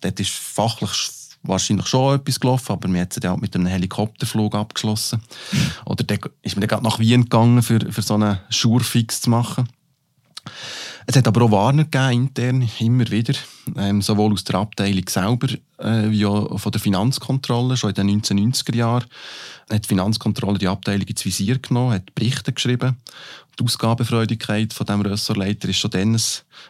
Dort 0.00 0.20
ist 0.20 0.30
fachlich 0.30 1.10
wahrscheinlich 1.42 1.86
schon 1.86 2.16
etwas 2.16 2.40
gelaufen, 2.40 2.72
aber 2.72 2.88
wir 2.88 3.00
haben 3.00 3.08
ja 3.22 3.36
mit 3.36 3.54
einem 3.54 3.66
Helikopterflug 3.66 4.54
abgeschlossen. 4.54 5.22
Oder 5.84 6.04
dann 6.04 6.18
ist 6.42 6.56
man 6.56 6.66
dann 6.66 6.82
nach 6.82 6.98
Wien 6.98 7.22
gegangen, 7.22 7.62
für, 7.62 7.80
für 7.92 8.02
so 8.02 8.14
einen 8.14 8.40
Schurfix 8.48 9.20
zu 9.20 9.30
machen. 9.30 9.68
Es 11.06 11.16
hat 11.16 11.28
aber 11.28 11.42
auch 11.42 11.50
Warner 11.50 11.84
gegeben, 11.84 12.28
intern, 12.28 12.70
immer 12.80 13.10
wieder, 13.10 13.34
ähm, 13.76 14.02
sowohl 14.02 14.32
aus 14.32 14.44
der 14.44 14.56
Abteilung 14.56 15.08
selber 15.08 15.48
äh, 15.78 16.10
wie 16.10 16.26
auch 16.26 16.58
von 16.58 16.72
der 16.72 16.80
Finanzkontrolle, 16.80 17.76
schon 17.76 17.90
in 17.90 17.94
den 17.94 18.22
1990er 18.22 18.76
Jahren. 18.76 19.04
Hat 19.70 19.84
die 19.84 19.88
Finanzkontrolle 19.88 20.58
die 20.58 20.68
Abteilung 20.68 21.06
ins 21.06 21.24
Visier 21.24 21.58
genommen, 21.58 21.94
hat 21.94 22.14
Berichte 22.14 22.52
geschrieben 22.52 22.96
die 23.58 23.64
Ausgabefreudigkeit 23.64 24.72
von 24.72 24.86
dem 24.86 25.00
Ressortleiter 25.00 25.68
ist 25.68 25.78
schon 25.78 25.90
dann 25.90 26.14
ein, 26.14 26.20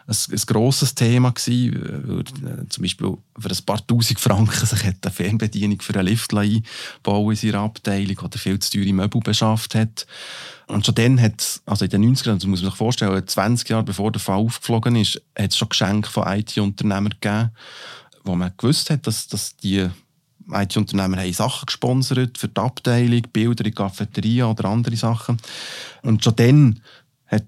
ein, 0.06 0.16
ein 0.30 0.42
grosses 0.46 0.94
Thema 0.94 1.30
gewesen. 1.30 2.24
Äh, 2.46 2.68
zum 2.68 2.82
Beispiel 2.82 3.16
für 3.38 3.48
ein 3.48 3.64
paar 3.64 3.86
Tausend 3.86 4.20
Franken 4.20 4.66
sich 4.66 4.84
hat 4.84 4.96
eine 5.02 5.12
Fernbedienung 5.12 5.80
für 5.80 5.94
einen 5.94 6.08
Lift 6.08 6.34
einbauen 6.34 7.30
in 7.30 7.36
seiner 7.36 7.60
Abteilung 7.60 8.18
oder 8.18 8.38
viel 8.38 8.58
zu 8.58 8.70
teure 8.70 8.92
Möbel 8.92 9.20
beschafft 9.20 9.74
hat. 9.74 10.06
Und 10.66 10.86
schon 10.86 10.94
dann 10.94 11.20
hat 11.20 11.60
also 11.66 11.84
in 11.84 11.90
den 11.90 12.14
90ern, 12.14 12.34
das 12.34 12.46
muss 12.46 12.62
man 12.62 12.70
sich 12.70 12.78
vorstellen, 12.78 13.26
20 13.26 13.68
Jahre 13.68 13.84
bevor 13.84 14.12
der 14.12 14.20
Fall 14.20 14.38
aufgeflogen 14.38 14.96
ist, 14.96 15.20
hat 15.38 15.50
es 15.50 15.58
schon 15.58 15.68
Geschenke 15.68 16.10
von 16.10 16.24
IT-Unternehmern 16.84 17.14
gegeben, 17.20 17.50
wo 18.24 18.34
man 18.34 18.52
gewusst 18.56 18.90
hat, 18.90 19.06
dass, 19.06 19.26
dass 19.28 19.56
die 19.56 19.88
IT-Unternehmer 20.50 21.18
haben 21.18 21.32
Sachen 21.32 21.66
gesponsert 21.66 22.38
für 22.38 22.48
die 22.48 22.60
Abteilung, 22.60 23.22
Bilder 23.32 23.64
in 23.64 23.74
Cafeteria 23.74 24.46
oder 24.46 24.66
andere 24.66 24.96
Sachen. 24.96 25.38
Und 26.02 26.22
schon 26.22 26.36
dann 26.36 26.80
hat 27.26 27.44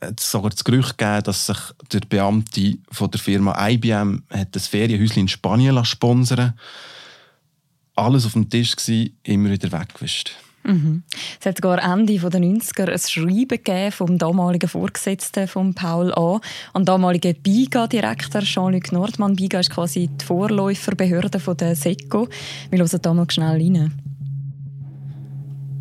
es 0.00 0.30
sogar 0.30 0.50
das 0.50 0.64
Gerücht 0.64 0.96
gegeben, 0.96 1.24
dass 1.24 1.46
sich 1.46 1.58
der 1.92 2.00
Beamte 2.00 2.78
von 2.90 3.10
der 3.10 3.20
Firma 3.20 3.68
IBM 3.68 4.22
hat 4.30 4.54
das 4.54 4.68
Ferienhäuschen 4.68 5.22
in 5.22 5.28
Spanien 5.28 5.84
sponsern 5.84 6.54
Alles 7.96 8.26
auf 8.26 8.32
dem 8.32 8.48
Tisch 8.48 8.76
war, 8.76 9.06
immer 9.24 9.50
wieder 9.50 9.72
weggewischt. 9.72 10.36
Mhm. 10.68 11.02
Es 11.40 11.46
hat 11.46 11.56
sogar 11.56 11.82
Ende 11.82 12.18
der 12.18 12.40
90er 12.40 12.90
ein 12.90 12.98
Schreiben 12.98 13.48
gegeben 13.48 13.90
vom 13.90 14.18
damaligen 14.18 14.68
Vorgesetzten 14.68 15.48
von 15.48 15.74
Paul 15.74 16.12
A. 16.12 16.40
an 16.74 16.84
den 16.84 17.36
BIGA-Direktor 17.42 18.42
Jean-Luc 18.42 18.92
Nordmann. 18.92 19.34
BIGA 19.34 19.60
ist 19.60 19.70
quasi 19.70 20.08
die 20.08 20.24
Vorläuferbehörde 20.24 21.38
der 21.38 21.74
SECO. 21.74 22.28
Wir 22.70 22.80
hören 22.80 23.00
da 23.00 23.14
mal 23.14 23.30
schnell 23.30 23.56
rein. 23.56 23.94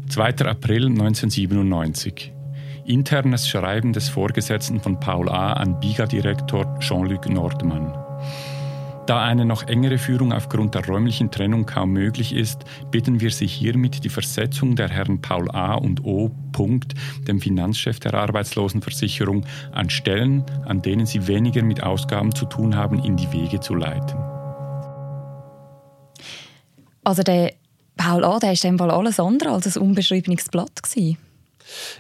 2. 0.08 0.46
April 0.46 0.86
1997. 0.86 2.32
Internes 2.86 3.50
Schreiben 3.50 3.92
des 3.92 4.08
Vorgesetzten 4.08 4.80
von 4.80 4.98
Paul 5.02 5.28
A. 5.28 5.52
an 5.54 5.78
BIGA-Direktor 5.82 6.80
Jean-Luc 6.80 7.28
Nordmann. 7.28 8.07
Da 9.08 9.24
eine 9.24 9.46
noch 9.46 9.64
engere 9.64 9.98
Führung 9.98 10.34
aufgrund 10.34 10.76
der 10.76 10.86
räumlichen 10.86 11.32
Trennung 11.32 11.66
kaum 11.66 11.92
möglich 11.92 12.36
ist, 12.36 12.66
bitten 12.92 13.22
wir 13.22 13.32
Sie 13.32 13.48
hiermit 13.48 14.04
die 14.04 14.10
Versetzung 14.10 14.76
der 14.76 14.90
Herren 14.90 15.22
Paul 15.22 15.50
A. 15.52 15.76
und 15.76 16.04
O. 16.04 16.30
Punkt, 16.52 16.94
dem 17.26 17.40
Finanzchef 17.40 18.02
der 18.02 18.14
Arbeitslosenversicherung, 18.14 19.46
an 19.72 19.90
Stellen, 19.90 20.44
an 20.66 20.82
denen 20.82 21.06
Sie 21.06 21.26
weniger 21.26 21.64
mit 21.64 21.82
Ausgaben 21.82 22.36
zu 22.36 22.48
tun 22.48 22.76
haben, 22.76 23.02
in 23.02 23.16
die 23.16 23.32
Wege 23.32 23.62
zu 23.62 23.76
leiten. 23.76 24.18
Also 27.06 27.24
der 27.24 27.54
Paul 27.96 28.26
A., 28.26 28.40
der 28.40 28.52
war 28.78 28.90
alles 28.92 29.22
andere 29.22 29.52
als 29.52 29.78
ein 29.78 29.84
unbeschriebenes 29.84 30.50
Blatt. 30.50 30.84
Gewesen 30.84 31.18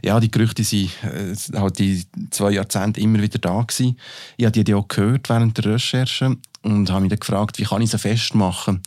ja, 0.01 0.19
die 0.19 0.31
Gerüchte 0.31 0.63
sind 0.63 0.91
äh, 1.03 1.35
halt 1.57 1.79
die 1.79 2.05
zwei 2.31 2.51
Jahrzehnte 2.51 3.01
immer 3.01 3.21
wieder 3.21 3.39
da 3.39 3.61
gewesen. 3.61 3.97
Ich 4.37 4.45
habe 4.45 4.63
die 4.63 4.73
auch 4.73 4.87
gehört 4.87 5.29
während 5.29 5.57
der 5.57 5.73
Recherche 5.73 6.37
und 6.67 6.91
habe 6.91 7.01
mich 7.01 7.09
dann 7.09 7.19
gefragt, 7.19 7.57
wie 7.59 7.63
kann 7.63 7.81
ich 7.81 7.91
sie 7.91 7.97
festmachen? 7.97 8.81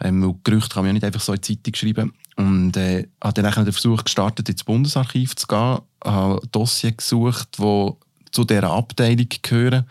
Ähm, 0.00 0.38
Gerüchte 0.44 0.74
kann 0.74 0.84
man 0.84 0.88
ja 0.88 0.92
nicht 0.94 1.04
einfach 1.04 1.20
so 1.20 1.32
in 1.32 1.40
die 1.40 1.56
Zeitung 1.62 1.74
schreiben. 1.74 2.14
Und 2.36 2.76
äh, 2.76 3.08
habe 3.22 3.42
dann 3.42 3.64
den 3.64 3.72
Versuch 3.72 4.04
gestartet, 4.04 4.48
ins 4.48 4.64
Bundesarchiv 4.64 5.36
zu 5.36 5.46
gehen, 5.46 5.78
habe 6.04 6.40
Dossier 6.52 6.92
gesucht, 6.92 7.48
wo 7.58 7.98
zu 8.30 8.44
dieser 8.44 8.70
Abteilung 8.70 9.28
gehören 9.42 9.88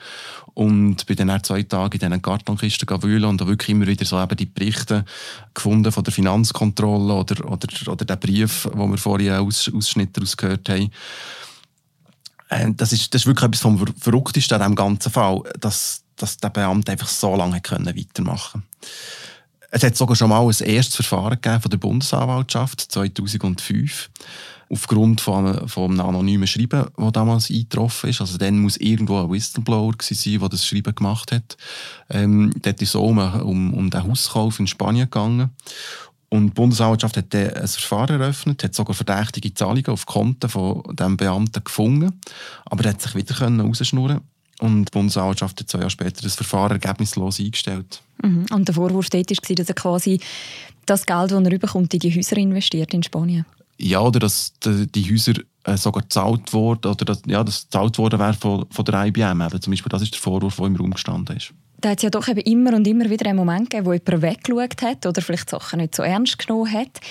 und 0.54 1.06
bin 1.06 1.16
dann 1.16 1.44
zwei 1.44 1.64
Tage 1.64 1.98
in 1.98 2.00
diesen 2.00 2.22
Kartonkisten 2.22 3.04
wühlen 3.04 3.26
und 3.26 3.42
habe 3.42 3.52
wirklich 3.52 3.70
immer 3.70 3.88
wieder 3.88 4.06
so 4.06 4.22
eben 4.22 4.36
die 4.36 4.46
Berichte 4.46 5.06
gefunden 5.54 5.92
von 5.92 6.04
der 6.04 6.14
Finanzkontrolle 6.14 7.14
oder, 7.14 7.46
oder, 7.46 7.68
oder 7.88 8.06
den 8.06 8.20
Brief, 8.20 8.68
wo 8.74 8.88
wir 8.88 8.98
vorhin 8.98 9.32
Aus, 9.34 9.72
Ausschnitte 9.74 10.14
daraus 10.14 10.38
gehört 10.38 10.68
haben. 10.70 10.92
Äh, 12.54 12.74
das 12.76 12.94
ist, 12.94 13.14
das 13.14 13.22
ist 13.22 13.28
wirklich 13.28 13.48
etwas 13.48 13.62
vom 13.62 13.84
Verrücktesten 13.98 14.56
an 14.56 14.62
diesem 14.62 14.76
ganzen 14.76 15.12
Fall, 15.12 15.42
dass, 15.60 16.04
dass 16.16 16.38
der 16.38 16.50
Beamte 16.50 16.92
einfach 16.92 17.08
so 17.08 17.36
lange 17.36 17.62
können 17.62 17.96
weitermachen. 17.96 18.64
Es 19.72 19.84
hat 19.84 19.98
sogar 19.98 20.16
schon 20.16 20.30
mal 20.30 20.46
ein 20.46 20.68
erstes 20.68 20.96
Verfahren 20.96 21.42
gegeben 21.42 21.62
von 21.62 21.72
der 21.72 21.78
Bundesanwaltschaft 21.78 22.80
2005 22.80 24.10
aufgrund 24.70 25.22
von 25.22 25.68
von 25.68 25.92
einem 25.92 26.08
anonymen 26.08 26.48
Schreiben, 26.48 26.86
das 26.96 27.12
damals 27.12 27.50
eingetroffen 27.50 28.10
ist. 28.10 28.22
Also 28.22 28.38
dann 28.38 28.60
muss 28.60 28.78
irgendwo 28.78 29.20
ein 29.20 29.32
Whistleblower 29.32 29.94
sein, 30.00 30.40
der 30.40 30.50
das 30.50 30.66
Schreiben 30.66 30.94
gemacht 30.94 31.32
hat. 31.32 31.58
Ähm, 32.10 32.54
dort 32.62 32.82
ist 32.82 32.90
es 32.90 32.96
um, 32.96 33.18
um, 33.18 33.74
um 33.74 33.90
den 33.90 34.04
Hauskauf 34.04 34.60
in 34.60 34.68
Spanien 34.68 35.06
gegangen. 35.06 35.50
Und 36.34 36.48
die 36.48 36.54
Bundesanwaltschaft 36.54 37.16
hat 37.16 37.32
dann 37.32 37.52
ein 37.52 37.68
Verfahren 37.68 38.20
eröffnet, 38.20 38.64
hat 38.64 38.74
sogar 38.74 38.96
verdächtige 38.96 39.54
Zahlungen 39.54 39.86
auf 39.90 40.08
Konten 40.08 40.50
von 40.50 40.82
dem 40.96 41.16
Beamten 41.16 41.64
gefunden, 41.64 42.20
aber 42.66 42.86
er 42.86 42.90
hat 42.90 43.04
sich 43.04 43.14
wieder 43.14 43.40
rausschnurren 43.40 44.22
und 44.60 44.86
die 44.86 44.92
Bundesanwaltschaft 44.92 45.60
hat 45.60 45.70
zwei 45.70 45.78
Jahre 45.82 45.92
später 45.92 46.24
das 46.24 46.34
Verfahren 46.34 46.72
ergebnislos 46.72 47.40
eingestellt. 47.40 48.02
Mhm. 48.24 48.48
Und 48.52 48.68
der 48.68 48.74
Vorwurf 48.74 49.12
dort 49.12 49.30
war, 49.30 49.56
dass 49.56 49.70
er 49.70 49.76
quasi 49.76 50.20
das 50.88 51.06
Geld, 51.06 51.30
das 51.30 51.44
er 51.44 51.60
bekommt, 51.60 51.94
in 51.94 52.00
die 52.00 52.16
Häuser 52.16 52.38
investiert 52.38 52.96
in 52.96 53.04
Spanien 53.04 53.46
ja, 53.78 54.00
oder 54.00 54.20
dass 54.20 54.54
die 54.62 55.12
Häuser 55.12 55.34
äh, 55.66 55.78
sogar 55.78 56.04
gezahlt 56.04 56.54
wurden, 56.54 56.92
oder 56.92 57.06
dass, 57.06 57.22
ja, 57.26 57.44
das 57.44 57.64
gezahlt 57.64 57.98
worden 57.98 58.20
wäre 58.20 58.34
von, 58.34 58.66
von 58.70 58.86
der 58.86 59.06
IBM. 59.06 59.42
Eben. 59.42 59.62
Zum 59.62 59.72
Beispiel, 59.72 59.90
das 59.90 60.02
ist 60.02 60.14
der 60.14 60.22
Vorwurf, 60.22 60.56
der 60.56 60.66
im 60.66 60.76
Raum 60.76 60.92
gestanden 60.92 61.38
ist. 61.38 61.54
Da 61.84 61.90
hat 61.90 61.98
es 61.98 62.04
ja 62.04 62.10
doch 62.10 62.30
eben 62.30 62.40
immer 62.40 62.74
und 62.76 62.88
immer 62.88 63.10
wieder 63.10 63.26
einen 63.26 63.36
Moment 63.36 63.70
gegeben, 63.70 63.86
wo 63.86 63.92
jemand 63.92 64.22
weggeschaut 64.22 64.82
hat 64.82 65.06
oder 65.06 65.22
vielleicht 65.22 65.50
Sachen 65.50 65.82
nicht 65.82 65.94
so 65.94 66.02
ernst 66.02 66.40
genommen 66.40 66.72
hat. 66.72 67.02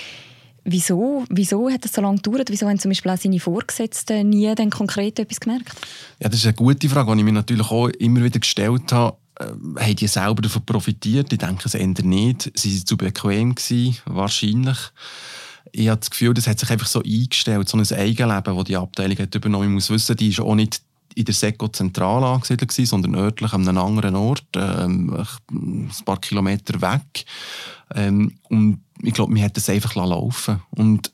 Wieso, 0.63 1.25
wieso 1.29 1.69
hat 1.69 1.85
das 1.85 1.93
so 1.93 2.01
lange 2.01 2.15
gedauert? 2.15 2.49
Wieso 2.49 2.67
haben 2.67 2.79
zum 2.79 2.89
Beispiel 2.89 3.11
auch 3.11 3.17
seine 3.17 3.39
Vorgesetzten 3.39 4.29
nie 4.29 4.51
dann 4.55 4.71
konkret 4.71 5.19
etwas 5.19 5.39
gemerkt? 5.39 5.75
Ja, 6.19 6.27
das 6.27 6.39
ist 6.39 6.47
eine 6.47 6.55
gute 6.55 6.89
Frage, 6.89 7.11
die 7.11 7.19
ich 7.19 7.23
mir 7.23 7.33
natürlich 7.33 7.69
auch 7.69 7.89
immer 7.89 8.23
wieder 8.23 8.39
gestellt 8.39 8.91
habe. 8.91 9.15
Äh, 9.39 9.43
haben 9.79 9.95
die 9.95 10.07
selber 10.07 10.41
davon 10.41 10.65
profitiert? 10.65 11.31
Ich 11.31 11.37
denke 11.37 11.61
es 11.65 11.75
eher 11.75 11.85
nicht. 11.85 12.51
Sie 12.55 12.73
waren 12.73 12.85
zu 12.87 12.97
bequem, 12.97 13.53
gewesen, 13.53 13.97
wahrscheinlich 14.05 14.77
ich 15.75 15.87
habe 15.87 15.99
das 15.99 16.11
Gefühl, 16.11 16.35
das 16.35 16.45
hat 16.45 16.59
sich 16.59 16.69
einfach 16.69 16.85
so 16.85 17.01
eingestellt, 17.01 17.67
so 17.67 17.77
ein 17.77 17.91
Eigenleben, 17.91 18.55
das 18.55 18.63
die 18.65 18.77
Abteilung 18.77 19.17
hat 19.17 19.33
übernommen. 19.33 19.69
Ich 19.69 19.73
muss 19.73 19.89
wissen, 19.89 20.15
die 20.15 20.29
ist 20.29 20.39
auch 20.39 20.53
nicht 20.53 20.81
in 21.15 21.25
der 21.25 21.33
Seko 21.33 21.67
zentral 21.67 22.23
angesiedelt 22.23 22.69
gewesen, 22.69 22.89
sondern 22.89 23.15
örtlich 23.15 23.53
an 23.53 23.67
einem 23.67 23.77
anderen 23.77 24.15
Ort, 24.15 24.45
ähm, 24.55 25.25
ein 25.51 25.91
paar 26.05 26.19
Kilometer 26.19 26.81
weg. 26.81 27.25
Ähm, 27.93 28.33
und 28.49 28.81
ich 29.01 29.13
glaube, 29.13 29.33
man 29.33 29.43
hat 29.43 29.57
das 29.57 29.69
einfach 29.69 29.95
laufen 29.95 30.61
Und 30.71 31.11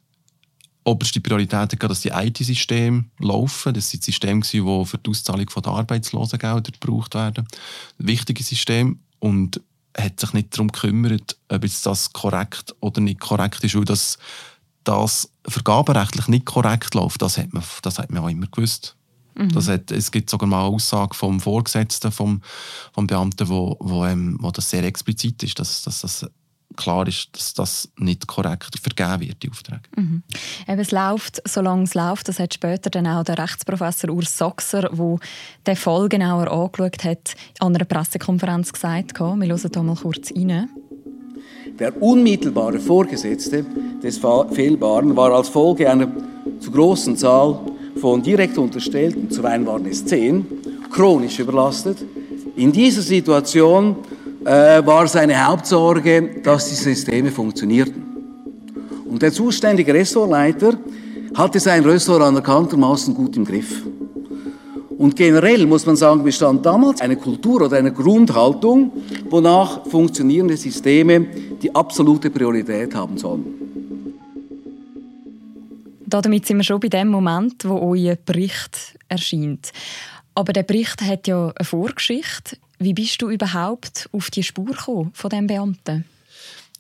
oberste 0.84 1.22
Priorität 1.22 1.74
hat 1.74 1.84
dass 1.84 2.01
die 2.01 2.10
IT-Systeme 2.10 3.06
laufen. 3.20 3.74
Das 3.74 3.89
sind 3.89 4.03
Systeme, 4.03 4.41
die 4.41 4.86
für 4.86 4.98
die 4.98 5.10
Auszahlung 5.10 5.46
der 5.46 5.72
Arbeitslosengelder 5.72 6.72
gebraucht 6.72 7.15
werden. 7.15 7.48
Wichtige 7.98 8.44
Systeme. 8.44 8.96
Und 9.20 9.62
hat 9.98 10.20
sich 10.20 10.34
nicht 10.34 10.53
darum 10.53 10.72
gekümmert, 10.72 11.38
ob 11.50 11.62
das 11.84 12.13
korrekt 12.13 12.75
oder 12.79 13.01
nicht 13.01 13.20
korrekt 13.20 13.63
ist, 13.63 13.75
weil 13.75 13.86
das, 13.86 14.18
das 14.84 15.32
vergaberechtlich 15.48 16.27
nicht 16.27 16.46
korrekt 16.46 16.94
läuft, 16.96 17.22
das 17.22 17.38
hat 17.38 17.53
man, 17.53 17.63
das 17.82 18.00
hat 18.00 18.12
man 18.12 18.24
auch 18.24 18.29
immer 18.29 18.48
gewusst. 18.48 18.96
Mhm. 19.39 19.50
Das 19.53 19.67
hat, 19.67 19.91
es 19.91 20.12
gibt 20.12 20.29
sogar 20.29 20.48
mal 20.48 20.65
eine 20.65 20.75
Aussage 20.75 21.15
vom 21.15 21.39
Vorgesetzten, 21.39 22.12
vom, 22.12 22.41
vom 22.93 23.08
Beamten, 23.08 23.48
wo, 23.48 23.77
wo, 23.79 24.05
ähm, 24.05 24.38
wo 24.41 24.51
das 24.51 24.69
sehr 24.69 24.84
explizit 24.84 25.41
ist, 25.43 25.58
dass, 25.60 25.84
dass 25.84 26.01
das 26.01 26.25
klar 26.75 27.08
ist, 27.08 27.29
dass 27.34 27.53
das 27.53 27.89
nicht 27.98 28.27
korrekt 28.27 28.79
vergeben 28.79 29.27
wird, 29.27 29.41
die 29.43 29.50
Aufträge. 29.50 29.81
Mhm. 29.96 30.24
Eben, 30.67 30.79
es 30.79 30.91
läuft, 30.91 31.41
solange 31.48 31.84
es 31.84 31.93
läuft, 31.93 32.27
das 32.27 32.39
hat 32.39 32.53
später 32.53 32.89
dann 32.89 33.08
auch 33.08 33.24
der 33.24 33.38
Rechtsprofessor 33.38 34.10
Urs 34.12 34.38
Sachser, 34.38 34.89
der 34.89 35.17
den 35.65 35.75
Fall 35.75 36.10
genauer 36.10 36.51
angeschaut 36.51 37.03
hat, 37.03 37.36
an 37.60 37.75
einer 37.75 37.86
Pressekonferenz 37.86 38.72
gesagt. 38.74 39.19
Wir 39.19 39.25
hören 39.25 39.41
hier 39.41 39.84
mal 39.84 39.96
kurz 39.96 40.31
rein. 40.31 40.69
Der 41.79 42.01
unmittelbare 42.01 42.79
Vorgesetzte 42.79 43.65
des 44.03 44.19
Fehlbaren 44.51 45.15
war 45.15 45.31
als 45.31 45.48
Folge 45.48 45.89
einer 45.89 46.10
zu 46.60 46.72
großen 46.72 47.15
Zahl 47.15 47.60
von 48.00 48.22
direkt 48.22 48.58
Unterstellten, 48.58 49.29
zuweilen 49.29 49.65
waren 49.65 49.86
es 49.86 50.06
zehn, 50.06 50.46
chronisch 50.91 51.39
überlastet. 51.39 51.98
In 52.56 52.72
dieser 52.72 53.01
Situation 53.01 53.98
äh, 54.46 54.86
war 54.86 55.08
seine 55.08 55.46
Hauptsorge, 55.46 56.41
dass 56.44 56.70
die 56.70 56.75
Systeme 56.75 57.32
funktionierten. 57.32 58.03
Und 59.10 59.22
der 59.22 59.32
zuständige 59.32 59.94
Ressortleiter 59.94 60.74
hatte 61.36 61.60
sein 61.60 61.84
Ressort 61.84 62.22
anerkanntermaßen 62.22 63.13
gut 63.13 63.36
im 63.38 63.46
Griff. 63.46 63.84
Und 64.98 65.15
generell 65.15 65.65
muss 65.65 65.86
man 65.86 65.96
sagen, 65.96 66.24
bestand 66.24 66.65
damals 66.65 67.00
eine 67.00 67.15
Kultur 67.15 67.62
oder 67.62 67.77
eine 67.77 67.94
Grundhaltung, 67.94 68.91
wonach 69.29 69.86
funktionierende 69.86 70.58
Systeme 70.58 71.25
die 71.62 71.74
absolute 71.74 72.29
Priorität 72.29 72.94
haben 72.94 73.18
sollen. 73.18 73.58
Damit 76.09 76.45
sind 76.45 76.57
wir 76.57 76.63
schon 76.63 76.79
bei 76.79 76.89
dem 76.89 77.09
Moment, 77.09 77.65
wo 77.65 77.77
euer 77.79 78.15
Bericht 78.15 78.97
erscheint. 79.07 79.71
Aber 80.35 80.53
der 80.53 80.63
Bericht 80.63 81.01
hat 81.01 81.27
ja 81.27 81.51
eine 81.55 81.65
Vorgeschichte. 81.65 82.57
Wie 82.79 82.93
bist 82.93 83.21
du 83.21 83.29
überhaupt 83.29 84.09
auf 84.11 84.31
die 84.31 84.43
Spur 84.43 84.65
gekommen 84.65 85.11
von 85.13 85.29
diesem 85.29 85.47
Beamten? 85.47 86.05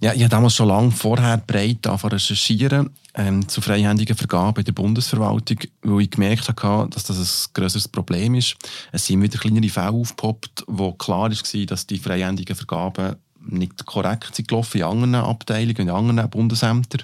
Ja, 0.01 0.13
ich 0.13 0.21
habe 0.21 0.29
damals 0.29 0.55
schon 0.55 0.69
lange 0.69 0.91
vorher 0.91 1.37
breit 1.37 1.85
recherchieren 1.85 2.91
ähm, 3.15 3.47
zu 3.49 3.59
freihändiger 3.59 4.15
Vergabe 4.15 4.61
in 4.61 4.65
der 4.65 4.71
Bundesverwaltung, 4.71 5.57
weil 5.81 6.03
ich 6.03 6.11
gemerkt 6.11 6.47
habe, 6.47 6.89
dass 6.89 7.03
das 7.03 7.17
ein 7.19 7.53
größeres 7.53 7.89
Problem 7.89 8.35
ist. 8.35 8.55
Es 8.93 9.05
sind 9.05 9.21
wieder 9.21 9.37
kleinere 9.37 9.67
Fälle 9.67 9.89
aufgepoppt, 9.89 10.63
wo 10.67 10.93
klar 10.93 11.29
war, 11.31 11.65
dass 11.65 11.87
die 11.87 11.97
freihändigen 11.97 12.55
Vergaben 12.55 13.17
nicht 13.41 13.85
korrekt 13.85 14.35
sind 14.35 14.47
gelaufen 14.47 14.77
in 14.77 14.83
anderen 14.83 15.15
Abteilungen, 15.15 15.81
in 15.81 15.89
anderen 15.89 16.29
Bundesämtern. 16.29 17.03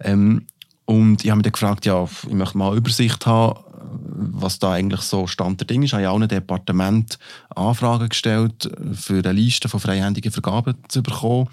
Ähm, 0.00 0.46
und 0.86 1.24
ich 1.24 1.30
habe 1.30 1.38
mich 1.38 1.44
dann 1.44 1.52
gefragt, 1.52 1.86
ja, 1.86 2.04
ich 2.04 2.34
möchte 2.34 2.58
mal 2.58 2.68
eine 2.68 2.76
Übersicht 2.76 3.24
haben, 3.26 3.60
was 4.06 4.58
da 4.58 4.72
eigentlich 4.72 5.00
so 5.00 5.26
Stand 5.26 5.60
der 5.60 5.66
Dinge 5.66 5.84
ist. 5.84 5.90
Ich 5.90 5.94
habe 5.94 6.04
in 6.04 6.08
allen 6.08 6.28
Departementen 6.28 7.18
Anfragen 7.54 8.08
gestellt, 8.08 8.70
für 8.92 9.18
eine 9.18 9.32
Liste 9.32 9.68
von 9.68 9.80
freihändigen 9.80 10.32
Vergaben 10.32 10.76
zu 10.88 11.02
bekommen. 11.02 11.48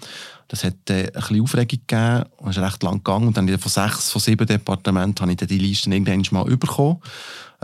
Das 0.48 0.64
hat 0.64 0.90
äh, 0.90 1.06
ein 1.06 1.12
bisschen 1.12 1.40
Aufregung 1.40 1.80
gegeben, 1.86 2.24
es 2.42 2.56
ist 2.56 2.62
recht 2.62 2.82
lang 2.82 2.98
gegangen 2.98 3.28
und 3.28 3.36
dann 3.36 3.48
von 3.58 3.70
sechs, 3.70 4.10
von 4.10 4.20
sieben 4.20 4.46
Departementen 4.46 5.22
habe 5.22 5.32
ich 5.32 5.38
dann 5.38 5.48
die 5.48 5.58
Liste 5.58 5.90
irgendwann 5.90 6.22
mal 6.30 6.44
bekommen. 6.44 6.98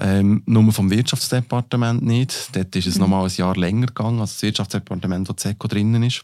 Ähm, 0.00 0.42
nur 0.46 0.72
vom 0.72 0.90
Wirtschaftsdepartement 0.90 2.02
nicht. 2.02 2.50
Dort 2.52 2.74
ist 2.76 2.86
es 2.86 2.94
mhm. 2.94 3.02
noch 3.02 3.08
mal 3.08 3.24
ein 3.24 3.32
Jahr 3.36 3.56
länger 3.56 3.86
gegangen, 3.86 4.20
als 4.20 4.34
das 4.34 4.42
Wirtschaftsdepartement, 4.42 5.28
wo 5.28 5.32
CECO 5.34 5.66
drinnen 5.66 6.04
ist. 6.04 6.22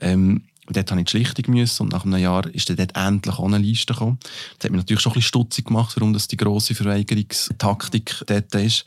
Ähm, 0.00 0.42
dort 0.74 0.90
habe 0.90 1.00
ich 1.00 1.06
die 1.06 1.10
Schlichtung 1.10 1.54
müssen 1.54 1.84
und 1.84 1.92
nach 1.92 2.04
einem 2.04 2.18
Jahr 2.18 2.46
ist 2.54 2.68
dann 2.68 2.76
dort 2.76 2.96
endlich 2.96 3.38
auch 3.38 3.44
eine 3.44 3.58
Liste 3.58 3.92
gekommen. 3.92 4.18
Das 4.58 4.64
hat 4.64 4.72
mich 4.72 4.80
natürlich 4.80 5.02
schon 5.02 5.12
ein 5.12 5.14
bisschen 5.14 5.28
stutzig 5.28 5.66
gemacht, 5.66 5.96
warum 5.96 6.12
das 6.12 6.28
die 6.28 6.36
grosse 6.36 6.74
Verweigerungstaktik 6.74 8.24
dort 8.26 8.54
ist. 8.54 8.84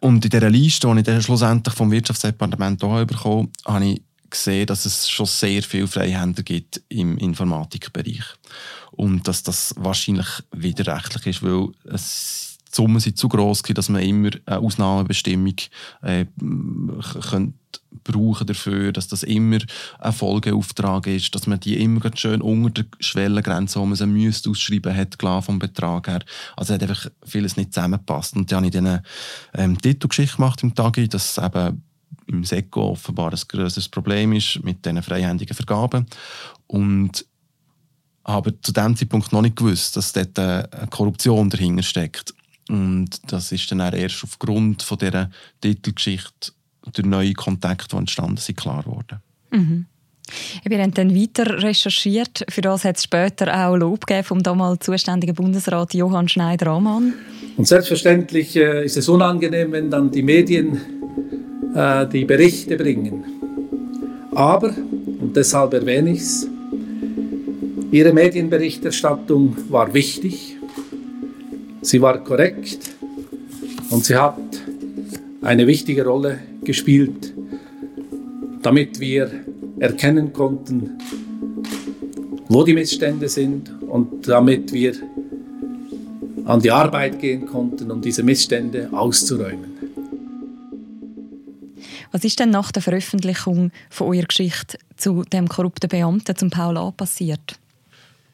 Und 0.00 0.24
in 0.24 0.30
dieser 0.30 0.50
Liste, 0.50 0.88
die 0.92 0.98
ich 1.00 1.04
dann 1.04 1.22
schlussendlich 1.22 1.74
vom 1.74 1.90
Wirtschaftsdepartement 1.90 2.82
auch 2.84 3.04
bekommen 3.04 3.50
habe, 3.66 3.84
ich 3.84 4.02
gesehen, 4.30 4.66
dass 4.66 4.84
es 4.84 5.08
schon 5.08 5.26
sehr 5.26 5.62
viele 5.62 5.88
Freihänder 5.88 6.42
gibt 6.42 6.82
im 6.88 7.16
Informatikbereich. 7.18 8.24
Und 8.92 9.26
dass 9.26 9.42
das 9.42 9.74
wahrscheinlich 9.76 10.26
widerrechtlich 10.52 11.26
ist, 11.26 11.42
weil 11.42 11.68
es 11.84 12.47
Summen 12.78 13.00
sind 13.00 13.18
zu 13.18 13.28
gross 13.28 13.62
dass 13.62 13.88
man 13.88 14.02
immer 14.02 14.30
eine 14.46 14.60
Ausnahmebestimmung 14.60 15.56
äh, 16.02 16.26
könnte 17.28 17.54
brauchen 18.04 18.46
dafür, 18.46 18.92
dass 18.92 19.08
das 19.08 19.22
immer 19.24 19.58
ein 19.98 20.12
Folgeauftrag 20.12 21.06
ist, 21.08 21.34
dass 21.34 21.46
man 21.46 21.58
die 21.58 21.82
immer 21.82 22.00
schön 22.14 22.40
unter 22.40 22.82
der 22.82 22.86
Schwellengrenze, 23.00 23.80
wo 23.80 23.84
man 23.84 23.96
sie 23.96 24.06
müsste 24.06 24.50
ausschreiben 24.50 24.94
hat, 24.94 25.18
klar 25.18 25.42
vom 25.42 25.58
Betrag 25.58 26.06
her. 26.06 26.20
Also 26.56 26.74
hat 26.74 26.82
einfach 26.82 27.08
vieles 27.24 27.56
nicht 27.56 27.74
zusammengepasst. 27.74 28.36
Und 28.36 28.50
dann 28.52 28.58
habe 28.58 28.66
ich 28.66 28.72
dann 28.72 29.02
ähm, 29.54 29.80
Titelgeschichte 29.80 30.36
gemacht 30.36 30.62
im 30.62 30.74
Tagi, 30.74 31.08
dass 31.08 31.38
eben 31.38 31.82
im 32.26 32.44
SECO 32.44 32.90
offenbar 32.92 33.32
ein 33.32 33.40
größeres 33.48 33.88
Problem 33.88 34.32
ist 34.32 34.62
mit 34.62 34.84
diesen 34.84 35.02
freihändigen 35.02 35.54
Vergaben. 35.54 36.06
Und 36.66 37.26
habe 38.24 38.60
zu 38.60 38.72
dem 38.72 38.94
Zeitpunkt 38.96 39.32
noch 39.32 39.42
nicht 39.42 39.56
gewusst, 39.56 39.96
dass 39.96 40.12
dort 40.12 40.38
eine 40.38 40.68
Korruption 40.90 41.48
dahinter 41.48 41.82
steckt. 41.82 42.34
Und 42.68 43.10
das 43.32 43.52
ist 43.52 43.70
dann 43.70 43.80
erst 43.80 44.22
aufgrund 44.24 44.82
von 44.82 44.98
dieser 44.98 45.30
Titelgeschichte 45.60 46.52
durch 46.92 47.06
neue 47.06 47.32
Kontakte, 47.32 47.88
die 47.90 47.96
entstanden 47.96 48.36
sind, 48.36 48.56
klar 48.56 48.82
geworden. 48.82 49.20
Mhm. 49.50 49.86
Wir 50.64 50.78
haben 50.78 50.92
dann 50.92 51.14
weiter 51.14 51.62
recherchiert. 51.62 52.44
Für 52.50 52.60
das 52.60 52.84
hat 52.84 52.98
es 52.98 53.04
später 53.04 53.66
auch 53.66 53.76
Lob 53.76 54.06
gegeben 54.06 54.24
vom 54.24 54.42
damals 54.42 54.84
zuständigen 54.84 55.34
Bundesrat 55.34 55.94
Johann 55.94 56.28
Schneider-Ammann. 56.28 57.14
Und 57.56 57.66
selbstverständlich 57.66 58.54
äh, 58.56 58.84
ist 58.84 58.98
es 58.98 59.08
unangenehm, 59.08 59.72
wenn 59.72 59.90
dann 59.90 60.10
die 60.10 60.22
Medien 60.22 60.78
äh, 61.74 62.06
die 62.06 62.26
Berichte 62.26 62.76
bringen. 62.76 63.24
Aber, 64.34 64.68
und 64.68 65.34
deshalb 65.34 65.72
erwähne 65.72 66.12
ich 66.12 66.20
es, 66.20 66.46
Ihre 67.90 68.12
Medienberichterstattung 68.12 69.56
war 69.70 69.94
wichtig, 69.94 70.57
sie 71.88 72.02
war 72.02 72.22
korrekt 72.22 72.78
und 73.90 74.04
sie 74.04 74.16
hat 74.16 74.38
eine 75.42 75.66
wichtige 75.66 76.04
Rolle 76.04 76.38
gespielt, 76.62 77.32
damit 78.62 79.00
wir 79.00 79.30
erkennen 79.78 80.32
konnten, 80.32 80.98
wo 82.48 82.62
die 82.64 82.74
Missstände 82.74 83.28
sind 83.28 83.72
und 83.82 84.28
damit 84.28 84.72
wir 84.72 84.94
an 86.44 86.60
die 86.60 86.70
Arbeit 86.70 87.20
gehen 87.20 87.46
konnten, 87.46 87.90
um 87.90 88.00
diese 88.00 88.22
Missstände 88.22 88.88
auszuräumen. 88.92 89.76
Was 92.10 92.24
ist 92.24 92.40
denn 92.40 92.50
nach 92.50 92.72
der 92.72 92.82
Veröffentlichung 92.82 93.70
von 93.90 94.08
eurer 94.08 94.26
Geschichte 94.26 94.78
zu 94.96 95.24
dem 95.24 95.46
korrupten 95.48 95.88
Beamten, 95.88 96.36
zum 96.36 96.50
A. 96.54 96.90
passiert? 96.90 97.58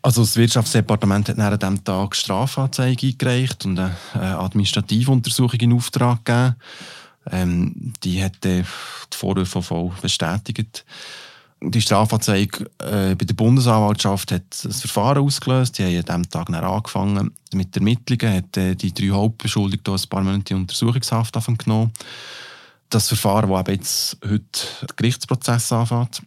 Also 0.05 0.21
das 0.21 0.37
Wirtschaftsdepartement 0.37 1.31
hat 1.31 1.39
nach 1.39 1.57
diesem 1.57 1.83
Tag 1.83 2.15
Strafanzeige 2.15 3.07
eingereicht 3.07 3.65
und 3.65 3.79
eine 3.79 3.97
Administrativuntersuchung 4.39 5.59
in 5.61 5.73
Auftrag 5.73 6.23
gegeben. 6.27 6.57
Ähm, 7.31 7.95
die 8.03 8.23
hat 8.23 8.45
die 8.45 8.65
Vorwürfe 9.11 9.63
voll 9.63 9.93
bestätigt. 10.03 10.85
Die 11.63 11.81
Strafanzeige 11.81 12.67
äh, 12.81 13.15
bei 13.15 13.25
der 13.25 13.33
Bundesanwaltschaft 13.33 14.33
hat 14.33 14.43
das 14.63 14.83
Verfahren 14.83 15.25
ausgelöst. 15.25 15.79
Die 15.79 15.85
haben 15.85 15.97
an 15.97 16.05
diesem 16.05 16.29
Tag 16.29 16.51
angefangen 16.51 17.31
mit 17.55 17.75
Ermittlungen, 17.75 18.37
hat 18.37 18.59
äh, 18.59 18.75
die 18.75 18.93
drei 18.93 19.09
Hauptbeschuldigten 19.09 19.95
ein 19.95 20.09
paar 20.11 20.23
Monate 20.23 20.55
Untersuchungshaft 20.55 21.35
genommen 21.65 21.93
das 22.91 23.09
Verfahren, 23.09 23.51
das 23.51 23.75
jetzt 23.75 24.19
heute 24.23 24.95
Gerichtsprozess 24.97 25.73
anfängt. 25.73 26.23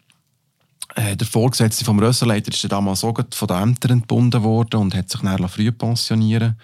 Äh, 0.98 1.16
der 1.16 1.28
Vorgesetzte 1.28 1.86
vom 1.86 2.00
Rösserleiter 2.00 2.52
ist 2.52 2.72
damals 2.72 3.04
auch 3.04 3.14
von 3.32 3.48
den 3.48 3.62
Ämtern 3.62 3.92
entbunden 3.92 4.42
worden 4.42 4.82
und 4.82 4.96
hat 4.96 5.10
sich 5.10 5.22
dann 5.22 5.48
früh 5.48 5.72
pensionieren. 5.72 6.60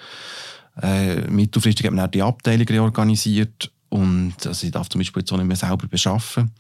Äh, 0.82 1.22
Mittelfristig 1.30 1.86
hat 1.86 1.94
man 1.94 2.06
dann 2.06 2.12
die 2.12 2.24
Abteilung 2.24 2.68
reorganisiert 2.68 3.72
und 3.90 4.34
also 4.44 4.66
ich 4.66 4.72
darf 4.72 4.90
zum 4.90 5.00
Beispiel 5.00 5.22
jetzt 5.22 5.32
auch 5.32 5.38
nicht 5.38 5.46
mehr 5.46 5.56
selber 5.56 5.86
beschaffen 5.88 6.52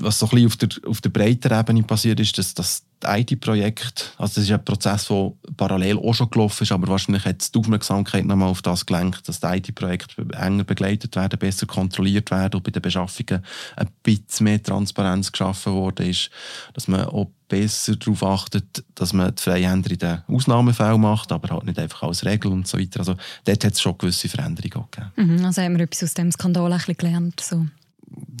was 0.00 0.18
so 0.18 0.28
ein 0.30 0.46
auf 0.46 0.56
der, 0.56 0.68
auf 0.86 1.00
der 1.00 1.10
breiten 1.10 1.52
Ebene 1.52 1.82
passiert 1.82 2.20
ist, 2.20 2.38
dass 2.38 2.54
das 2.54 2.82
IT-Projekt, 3.04 4.12
also 4.18 4.34
das 4.34 4.44
ist 4.44 4.50
ein 4.50 4.64
Prozess, 4.64 5.06
der 5.06 5.32
parallel 5.56 5.98
auch 5.98 6.14
schon 6.14 6.30
gelaufen 6.30 6.64
ist, 6.64 6.72
aber 6.72 6.88
wahrscheinlich 6.88 7.24
hat 7.24 7.54
die 7.54 7.58
Aufmerksamkeit 7.58 8.24
nochmal 8.24 8.48
auf 8.48 8.62
das 8.62 8.86
gelenkt, 8.86 9.28
dass 9.28 9.40
die 9.40 9.46
IT-Projekte 9.46 10.26
enger 10.32 10.64
begleitet 10.64 11.14
werden, 11.16 11.38
besser 11.38 11.66
kontrolliert 11.66 12.30
werden 12.30 12.56
und 12.56 12.64
bei 12.64 12.70
den 12.70 12.82
Beschaffungen 12.82 13.44
ein 13.76 13.88
bisschen 14.02 14.44
mehr 14.44 14.62
Transparenz 14.62 15.30
geschaffen 15.30 15.74
worden 15.74 16.08
ist, 16.08 16.30
dass 16.74 16.88
man 16.88 17.04
auch 17.04 17.30
besser 17.48 17.96
darauf 17.96 18.22
achtet, 18.22 18.84
dass 18.94 19.12
man 19.12 19.34
die 19.34 19.42
Freihänder 19.42 19.90
in 19.90 19.98
den 19.98 20.22
Ausnahmefällen 20.26 21.00
macht, 21.00 21.32
aber 21.32 21.54
halt 21.54 21.64
nicht 21.64 21.78
einfach 21.78 22.02
als 22.02 22.24
Regel 22.24 22.52
und 22.52 22.66
so 22.66 22.78
weiter. 22.78 23.00
Also 23.00 23.16
dort 23.44 23.64
hat 23.64 23.72
es 23.72 23.80
schon 23.80 23.96
gewisse 23.96 24.28
Veränderungen 24.28 24.86
gegeben. 24.90 25.12
Mhm, 25.16 25.44
also 25.44 25.62
haben 25.62 25.78
wir 25.78 25.84
etwas 25.84 26.02
aus 26.04 26.14
dem 26.14 26.30
Skandal 26.30 26.72
ein 26.72 26.78
bisschen 26.78 26.96
gelernt? 26.96 27.40
So 27.40 27.66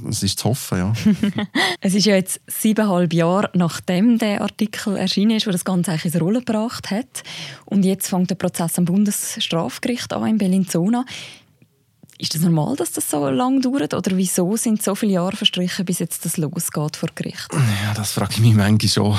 es 0.08 0.22
ist 0.22 0.38
zu 0.38 0.48
hoffen, 0.48 0.78
ja. 0.78 0.92
es 1.80 1.94
ist 1.94 2.06
ja 2.06 2.14
jetzt 2.14 2.40
siebeneinhalb 2.46 3.12
Jahre 3.12 3.50
nachdem 3.54 4.18
der 4.18 4.42
Artikel 4.42 4.96
erschienen 4.96 5.36
ist, 5.36 5.46
wo 5.46 5.50
das 5.50 5.64
Ganze 5.64 5.92
eigentlich 5.92 6.14
in 6.14 6.20
Rolle 6.20 6.40
gebracht 6.40 6.90
hat. 6.90 7.22
Und 7.64 7.84
jetzt 7.84 8.08
fängt 8.08 8.30
der 8.30 8.36
Prozess 8.36 8.78
am 8.78 8.84
Bundesstrafgericht 8.84 10.12
an 10.12 10.26
in 10.26 10.38
Bellinzona. 10.38 11.04
Ist 12.20 12.34
es 12.34 12.40
das 12.40 12.50
normal, 12.50 12.74
dass 12.74 12.90
das 12.90 13.08
so 13.08 13.28
lange 13.28 13.60
dauert? 13.60 13.94
Oder 13.94 14.16
wieso 14.16 14.56
sind 14.56 14.82
so 14.82 14.96
viele 14.96 15.12
Jahre 15.12 15.36
verstrichen, 15.36 15.84
bis 15.84 16.00
jetzt 16.00 16.24
das 16.24 16.36
losgeht 16.36 16.96
vor 16.96 17.10
Gericht? 17.14 17.48
Ja, 17.52 17.94
das 17.94 18.10
frage 18.10 18.32
ich 18.32 18.40
mich 18.40 18.54
manchmal 18.54 18.88
schon. 18.88 19.16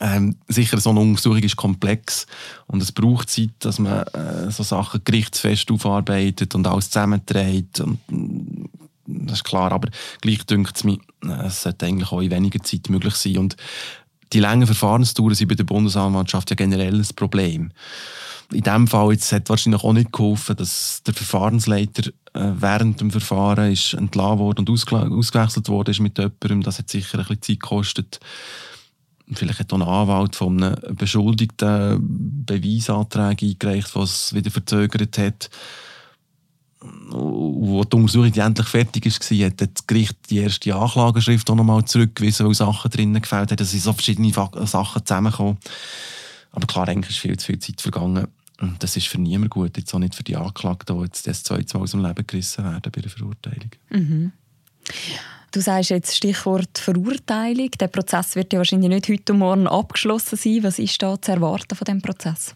Ähm, 0.00 0.36
sicher, 0.46 0.78
so 0.78 0.90
eine 0.90 1.00
Untersuchung 1.00 1.42
ist 1.42 1.56
komplex 1.56 2.28
und 2.68 2.80
es 2.80 2.92
braucht 2.92 3.30
Zeit, 3.30 3.50
dass 3.58 3.80
man 3.80 4.06
äh, 4.06 4.50
so 4.52 4.62
Sachen 4.62 5.00
gerichtsfest 5.02 5.72
aufarbeitet 5.72 6.54
und 6.54 6.68
alles 6.68 6.90
zusammenträgt. 6.90 7.80
Und 7.80 7.98
das 9.08 9.38
ist 9.38 9.44
klar, 9.44 9.72
aber 9.72 9.88
gleich 10.20 10.44
dünkt 10.44 10.76
es 10.76 10.84
mir, 10.84 10.98
es 11.44 11.62
sollte 11.62 11.86
eigentlich 11.86 12.12
auch 12.12 12.20
in 12.20 12.30
weniger 12.30 12.62
Zeit 12.62 12.90
möglich 12.90 13.14
sein. 13.14 13.38
Und 13.38 13.56
die 14.32 14.40
langen 14.40 14.66
Verfahrensdauern 14.66 15.34
sind 15.34 15.48
bei 15.48 15.54
der 15.54 15.64
Bundesanwaltschaft 15.64 16.50
ja 16.50 16.56
generell 16.56 16.94
ein 16.94 17.08
Problem. 17.16 17.72
In 18.52 18.62
diesem 18.62 18.86
Fall 18.86 19.12
jetzt 19.12 19.32
hat 19.32 19.48
wahrscheinlich 19.50 19.82
auch 19.82 19.92
nicht 19.92 20.12
geholfen, 20.12 20.56
dass 20.56 21.02
der 21.02 21.14
Verfahrensleiter 21.14 22.10
äh, 22.32 22.52
während 22.56 23.00
dem 23.00 23.10
Verfahren 23.10 23.72
ist 23.72 23.94
entlassen 23.94 24.38
worden 24.38 24.60
und 24.60 24.70
ausgewechselt 24.70 25.68
worden 25.68 25.90
ist 25.90 26.00
mit 26.00 26.18
jemandem. 26.18 26.62
Das 26.62 26.78
hat 26.78 26.88
sicher 26.88 27.18
ein 27.18 27.24
bisschen 27.24 27.42
Zeit 27.42 27.60
gekostet. 27.60 28.20
Vielleicht 29.32 29.60
hat 29.60 29.72
auch 29.72 29.76
ein 29.76 29.82
Anwalt 29.82 30.36
von 30.36 30.62
einem 30.62 30.96
Beschuldigten 30.96 32.44
Beweisanträge 32.46 33.46
eingereicht, 33.46 33.94
was 33.94 34.32
wieder 34.32 34.50
verzögert 34.50 35.18
hat 35.18 35.50
wo 36.80 37.84
die 37.84 37.96
Untersuchung 37.96 38.32
endlich 38.32 38.68
fertig 38.68 39.06
war, 39.06 39.46
hat 39.46 39.60
das 39.60 39.86
Gericht 39.86 40.16
die 40.30 40.38
erste 40.38 40.74
Anklageschrift 40.74 41.50
auch 41.50 41.56
nochmal 41.56 41.84
zurückgewiesen, 41.84 42.46
weil 42.46 42.54
Sachen 42.54 42.90
drinnen 42.90 43.20
gefällt 43.20 43.50
haben. 43.50 43.62
Es 43.62 43.70
sind 43.70 43.82
so 43.82 43.92
verschiedene 43.92 44.32
Sachen 44.32 45.04
zusammengekommen. 45.04 45.58
Aber 46.52 46.66
klar, 46.66 46.88
eigentlich 46.88 47.16
ist 47.16 47.20
viel 47.20 47.36
zu 47.36 47.46
viel 47.46 47.58
Zeit 47.58 47.80
vergangen. 47.80 48.28
Und 48.60 48.82
das 48.82 48.96
ist 48.96 49.06
für 49.06 49.20
niemanden 49.20 49.50
gut, 49.50 49.76
jetzt 49.76 49.94
auch 49.94 49.98
nicht 49.98 50.14
für 50.14 50.24
die 50.24 50.36
Anklagten, 50.36 50.96
die 50.96 51.04
jetzt 51.04 51.26
das 51.26 51.44
zweite 51.44 51.76
Mal 51.76 51.84
aus 51.84 51.92
dem 51.92 52.04
Leben 52.04 52.26
gerissen 52.26 52.64
werden 52.64 52.92
bei 52.92 53.00
der 53.00 53.10
Verurteilung. 53.10 53.70
Mhm. 53.90 54.32
Du 55.52 55.60
sagst 55.60 55.90
jetzt 55.90 56.16
Stichwort 56.16 56.76
Verurteilung. 56.76 57.70
Der 57.80 57.88
Prozess 57.88 58.34
wird 58.36 58.52
ja 58.52 58.58
wahrscheinlich 58.58 58.90
nicht 58.90 59.08
heute 59.08 59.32
und 59.32 59.38
morgen 59.38 59.66
abgeschlossen 59.66 60.36
sein. 60.36 60.62
Was 60.62 60.78
ist 60.78 61.00
da 61.02 61.20
zu 61.20 61.32
erwarten 61.32 61.74
von 61.74 61.84
dem 61.84 62.02
Prozess? 62.02 62.54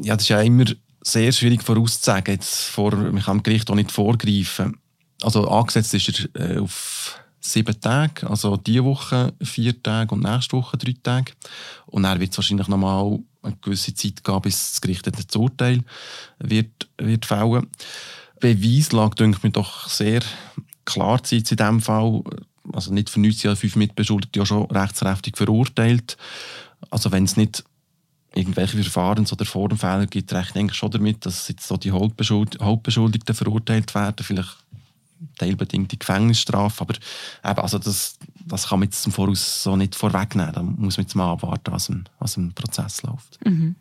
Ja, 0.00 0.14
das 0.14 0.24
ist 0.24 0.28
ja 0.28 0.40
immer 0.40 0.64
sehr 1.04 1.30
schwierig 1.32 1.62
vorauszusagen. 1.62 2.34
Jetzt 2.34 2.64
vor, 2.64 2.94
man 2.94 3.22
kann 3.22 3.38
dem 3.38 3.42
Gericht 3.42 3.70
auch 3.70 3.74
nicht 3.74 3.92
vorgreifen. 3.92 4.78
Also 5.22 5.48
angesetzt 5.48 5.94
ist 5.94 6.28
er 6.34 6.56
äh, 6.56 6.58
auf 6.58 7.20
sieben 7.40 7.78
Tage, 7.78 8.28
also 8.28 8.56
diese 8.56 8.84
Woche 8.84 9.34
vier 9.42 9.80
Tage 9.82 10.14
und 10.14 10.24
nächste 10.24 10.56
Woche 10.56 10.78
drei 10.78 10.94
Tage. 11.02 11.32
Und 11.86 12.04
dann 12.04 12.18
wird 12.18 12.32
es 12.32 12.38
wahrscheinlich 12.38 12.68
nochmal 12.68 13.18
eine 13.42 13.56
gewisse 13.60 13.94
Zeit 13.94 14.24
geben, 14.24 14.40
bis 14.40 14.72
das 14.72 14.80
Gericht 14.80 15.06
das 15.06 15.36
Urteil 15.36 15.80
wird, 16.38 16.88
wird 16.98 17.26
fällen. 17.26 17.66
Beweislage, 18.40 19.14
denke 19.16 19.38
ich 19.38 19.42
mir 19.42 19.50
doch 19.50 19.88
sehr 19.88 20.22
klar 20.84 21.22
zu 21.22 21.36
in 21.36 21.44
diesem 21.44 21.80
Fall. 21.80 22.22
Also 22.72 22.92
nicht 22.92 23.10
für 23.10 23.20
19 23.20 23.48
Jahre 23.48 23.56
fünf 23.56 23.76
Mitbeschuldigte 23.76 24.38
ja 24.38 24.46
schon 24.46 24.70
rechtskräftig 24.70 25.36
verurteilt. 25.36 26.16
Also 26.90 27.12
wenn 27.12 27.24
es 27.24 27.36
nicht 27.36 27.64
irgendwelche 28.34 28.82
Verfahrens- 28.82 29.32
oder 29.32 29.44
Formfehler 29.44 30.06
gibt, 30.06 30.32
rechne 30.32 30.66
ich 30.66 30.74
schon 30.74 30.90
damit, 30.90 31.24
dass 31.24 31.48
jetzt 31.48 31.66
so 31.66 31.76
die 31.76 31.92
Hauptbeschuldigten 31.92 33.34
verurteilt 33.34 33.94
werden. 33.94 34.24
Vielleicht 34.24 34.56
teilbedingte 35.38 35.96
Gefängnisstrafe. 35.96 36.82
Aber 36.82 36.94
eben, 36.94 37.60
also 37.60 37.78
das, 37.78 38.18
das 38.46 38.68
kann 38.68 38.80
man 38.80 38.88
jetzt 38.88 39.06
im 39.06 39.12
Voraus 39.12 39.62
so 39.62 39.76
nicht 39.76 39.94
vorwegnehmen. 39.94 40.52
Da 40.52 40.62
muss 40.62 40.96
man 40.96 41.04
jetzt 41.04 41.14
mal 41.14 41.32
abwarten, 41.32 41.72
was 41.72 41.88
im, 41.88 42.04
was 42.18 42.36
im 42.36 42.52
Prozess 42.52 43.02
läuft. 43.02 43.38
Mhm. 43.44 43.74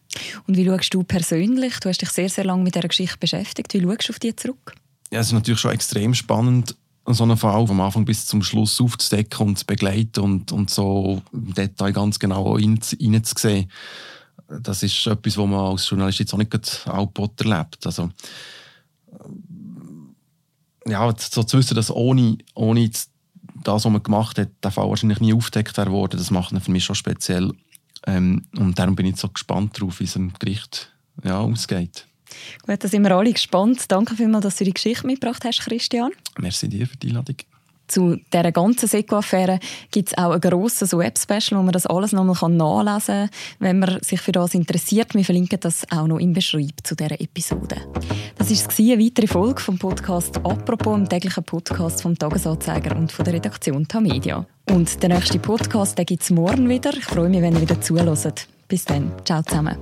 Und 0.47 0.57
wie 0.57 0.65
schaust 0.65 0.93
du 0.93 1.03
persönlich? 1.03 1.79
Du 1.79 1.89
hast 1.89 2.01
dich 2.01 2.09
sehr, 2.09 2.29
sehr 2.29 2.45
lange 2.45 2.63
mit 2.63 2.75
dieser 2.75 2.87
Geschichte 2.87 3.17
beschäftigt. 3.17 3.73
Wie 3.73 3.81
schaust 3.81 4.09
du 4.09 4.13
auf 4.13 4.19
die 4.19 4.35
zurück? 4.35 4.75
Ja, 5.11 5.19
es 5.19 5.27
ist 5.27 5.33
natürlich 5.33 5.59
schon 5.59 5.71
extrem 5.71 6.13
spannend, 6.13 6.75
so 7.05 7.23
einen 7.23 7.37
Fall 7.37 7.67
vom 7.67 7.81
Anfang 7.81 8.05
bis 8.05 8.25
zum 8.25 8.41
Schluss 8.41 8.79
aufzudecken 8.79 9.47
und 9.47 9.59
zu 9.59 9.65
begleiten 9.65 10.21
und, 10.21 10.51
und 10.51 10.69
so 10.69 11.21
im 11.33 11.53
Detail 11.53 11.91
ganz 11.91 12.17
genau 12.17 12.55
reinzusehen. 12.55 13.69
Das 14.61 14.83
ist 14.83 15.07
etwas, 15.07 15.37
was 15.37 15.47
man 15.47 15.59
als 15.59 15.89
Journalist 15.89 16.19
jetzt 16.19 16.33
auch 16.33 16.37
nicht 16.37 16.87
allpott 16.87 17.41
erlebt. 17.41 17.85
Also, 17.85 18.09
ja, 20.85 21.13
so 21.17 21.43
zu 21.43 21.57
wissen, 21.57 21.75
dass 21.75 21.91
ohne, 21.91 22.37
ohne 22.55 22.89
das, 23.63 23.85
was 23.85 23.85
man 23.85 24.03
gemacht 24.03 24.37
hat, 24.37 24.49
der 24.63 24.71
Fall 24.71 24.89
wahrscheinlich 24.89 25.19
nie 25.19 25.33
aufgedeckt 25.33 25.77
wäre 25.77 25.91
worden, 25.91 26.17
das 26.17 26.31
macht 26.31 26.51
ihn 26.51 26.61
für 26.61 26.71
mich 26.71 26.83
schon 26.83 26.95
speziell. 26.95 27.53
Ähm, 28.05 28.45
und 28.57 28.77
darum 28.77 28.95
bin 28.95 29.05
ich 29.05 29.17
so 29.17 29.29
gespannt 29.29 29.79
darauf, 29.79 29.99
wie 29.99 30.03
es 30.05 30.15
im 30.15 30.33
Gericht 30.33 30.91
ja, 31.23 31.39
ausgeht. 31.39 32.05
Gut, 32.65 32.83
da 32.83 32.87
sind 32.87 33.03
wir 33.03 33.15
alle 33.15 33.31
gespannt. 33.31 33.85
Danke 33.91 34.15
vielmals, 34.15 34.43
dass 34.43 34.57
du 34.57 34.65
die 34.65 34.73
Geschichte 34.73 35.05
mitgebracht 35.05 35.43
hast, 35.45 35.61
Christian. 35.61 36.11
Merci 36.37 36.67
dir 36.67 36.87
für 36.87 36.97
die 36.97 37.09
Einladung. 37.09 37.37
Zu 37.93 38.17
dieser 38.33 38.51
ganzen 38.51 38.89
Seko-Affäre 38.89 39.59
gibt 39.91 40.09
es 40.09 40.17
auch 40.17 40.31
ein 40.31 40.41
grosses 40.41 40.97
Web-Special, 40.97 41.59
wo 41.59 41.63
man 41.63 41.73
das 41.73 41.85
alles 41.85 42.11
nochmal 42.11 42.49
nachlesen 42.49 43.29
kann, 43.29 43.29
wenn 43.59 43.77
man 43.77 44.01
sich 44.01 44.19
für 44.19 44.31
das 44.31 44.55
interessiert. 44.55 45.13
Wir 45.13 45.23
verlinken 45.23 45.59
das 45.59 45.83
auch 45.91 46.07
noch 46.07 46.17
im 46.17 46.33
Beschreib 46.33 46.71
zu 46.81 46.95
dieser 46.95 47.21
Episode. 47.21 47.75
Das 48.35 48.49
war 48.49 48.79
eine 48.79 48.99
weitere 48.99 49.27
Folge 49.27 49.61
vom 49.61 49.77
Podcast 49.77 50.37
«Apropos», 50.37 50.95
dem 50.95 51.07
täglichen 51.07 51.43
Podcast 51.43 52.01
vom 52.01 52.17
«Tagesanzeiger» 52.17 52.95
und 52.95 53.11
von 53.11 53.25
der 53.25 53.35
Redaktion 53.35 53.87
Tamedia. 53.87 54.43
Und 54.71 55.03
der 55.03 55.09
nächste 55.09 55.37
Podcast 55.37 55.95
gibt 55.95 56.23
es 56.23 56.31
morgen 56.31 56.67
wieder. 56.67 56.97
Ich 56.97 57.05
freue 57.05 57.29
mich, 57.29 57.43
wenn 57.43 57.53
ihr 57.53 57.61
wieder 57.61 57.79
zuhört. 57.79 58.47
Bis 58.67 58.85
dann. 58.85 59.11
Ciao 59.23 59.43
zusammen. 59.43 59.77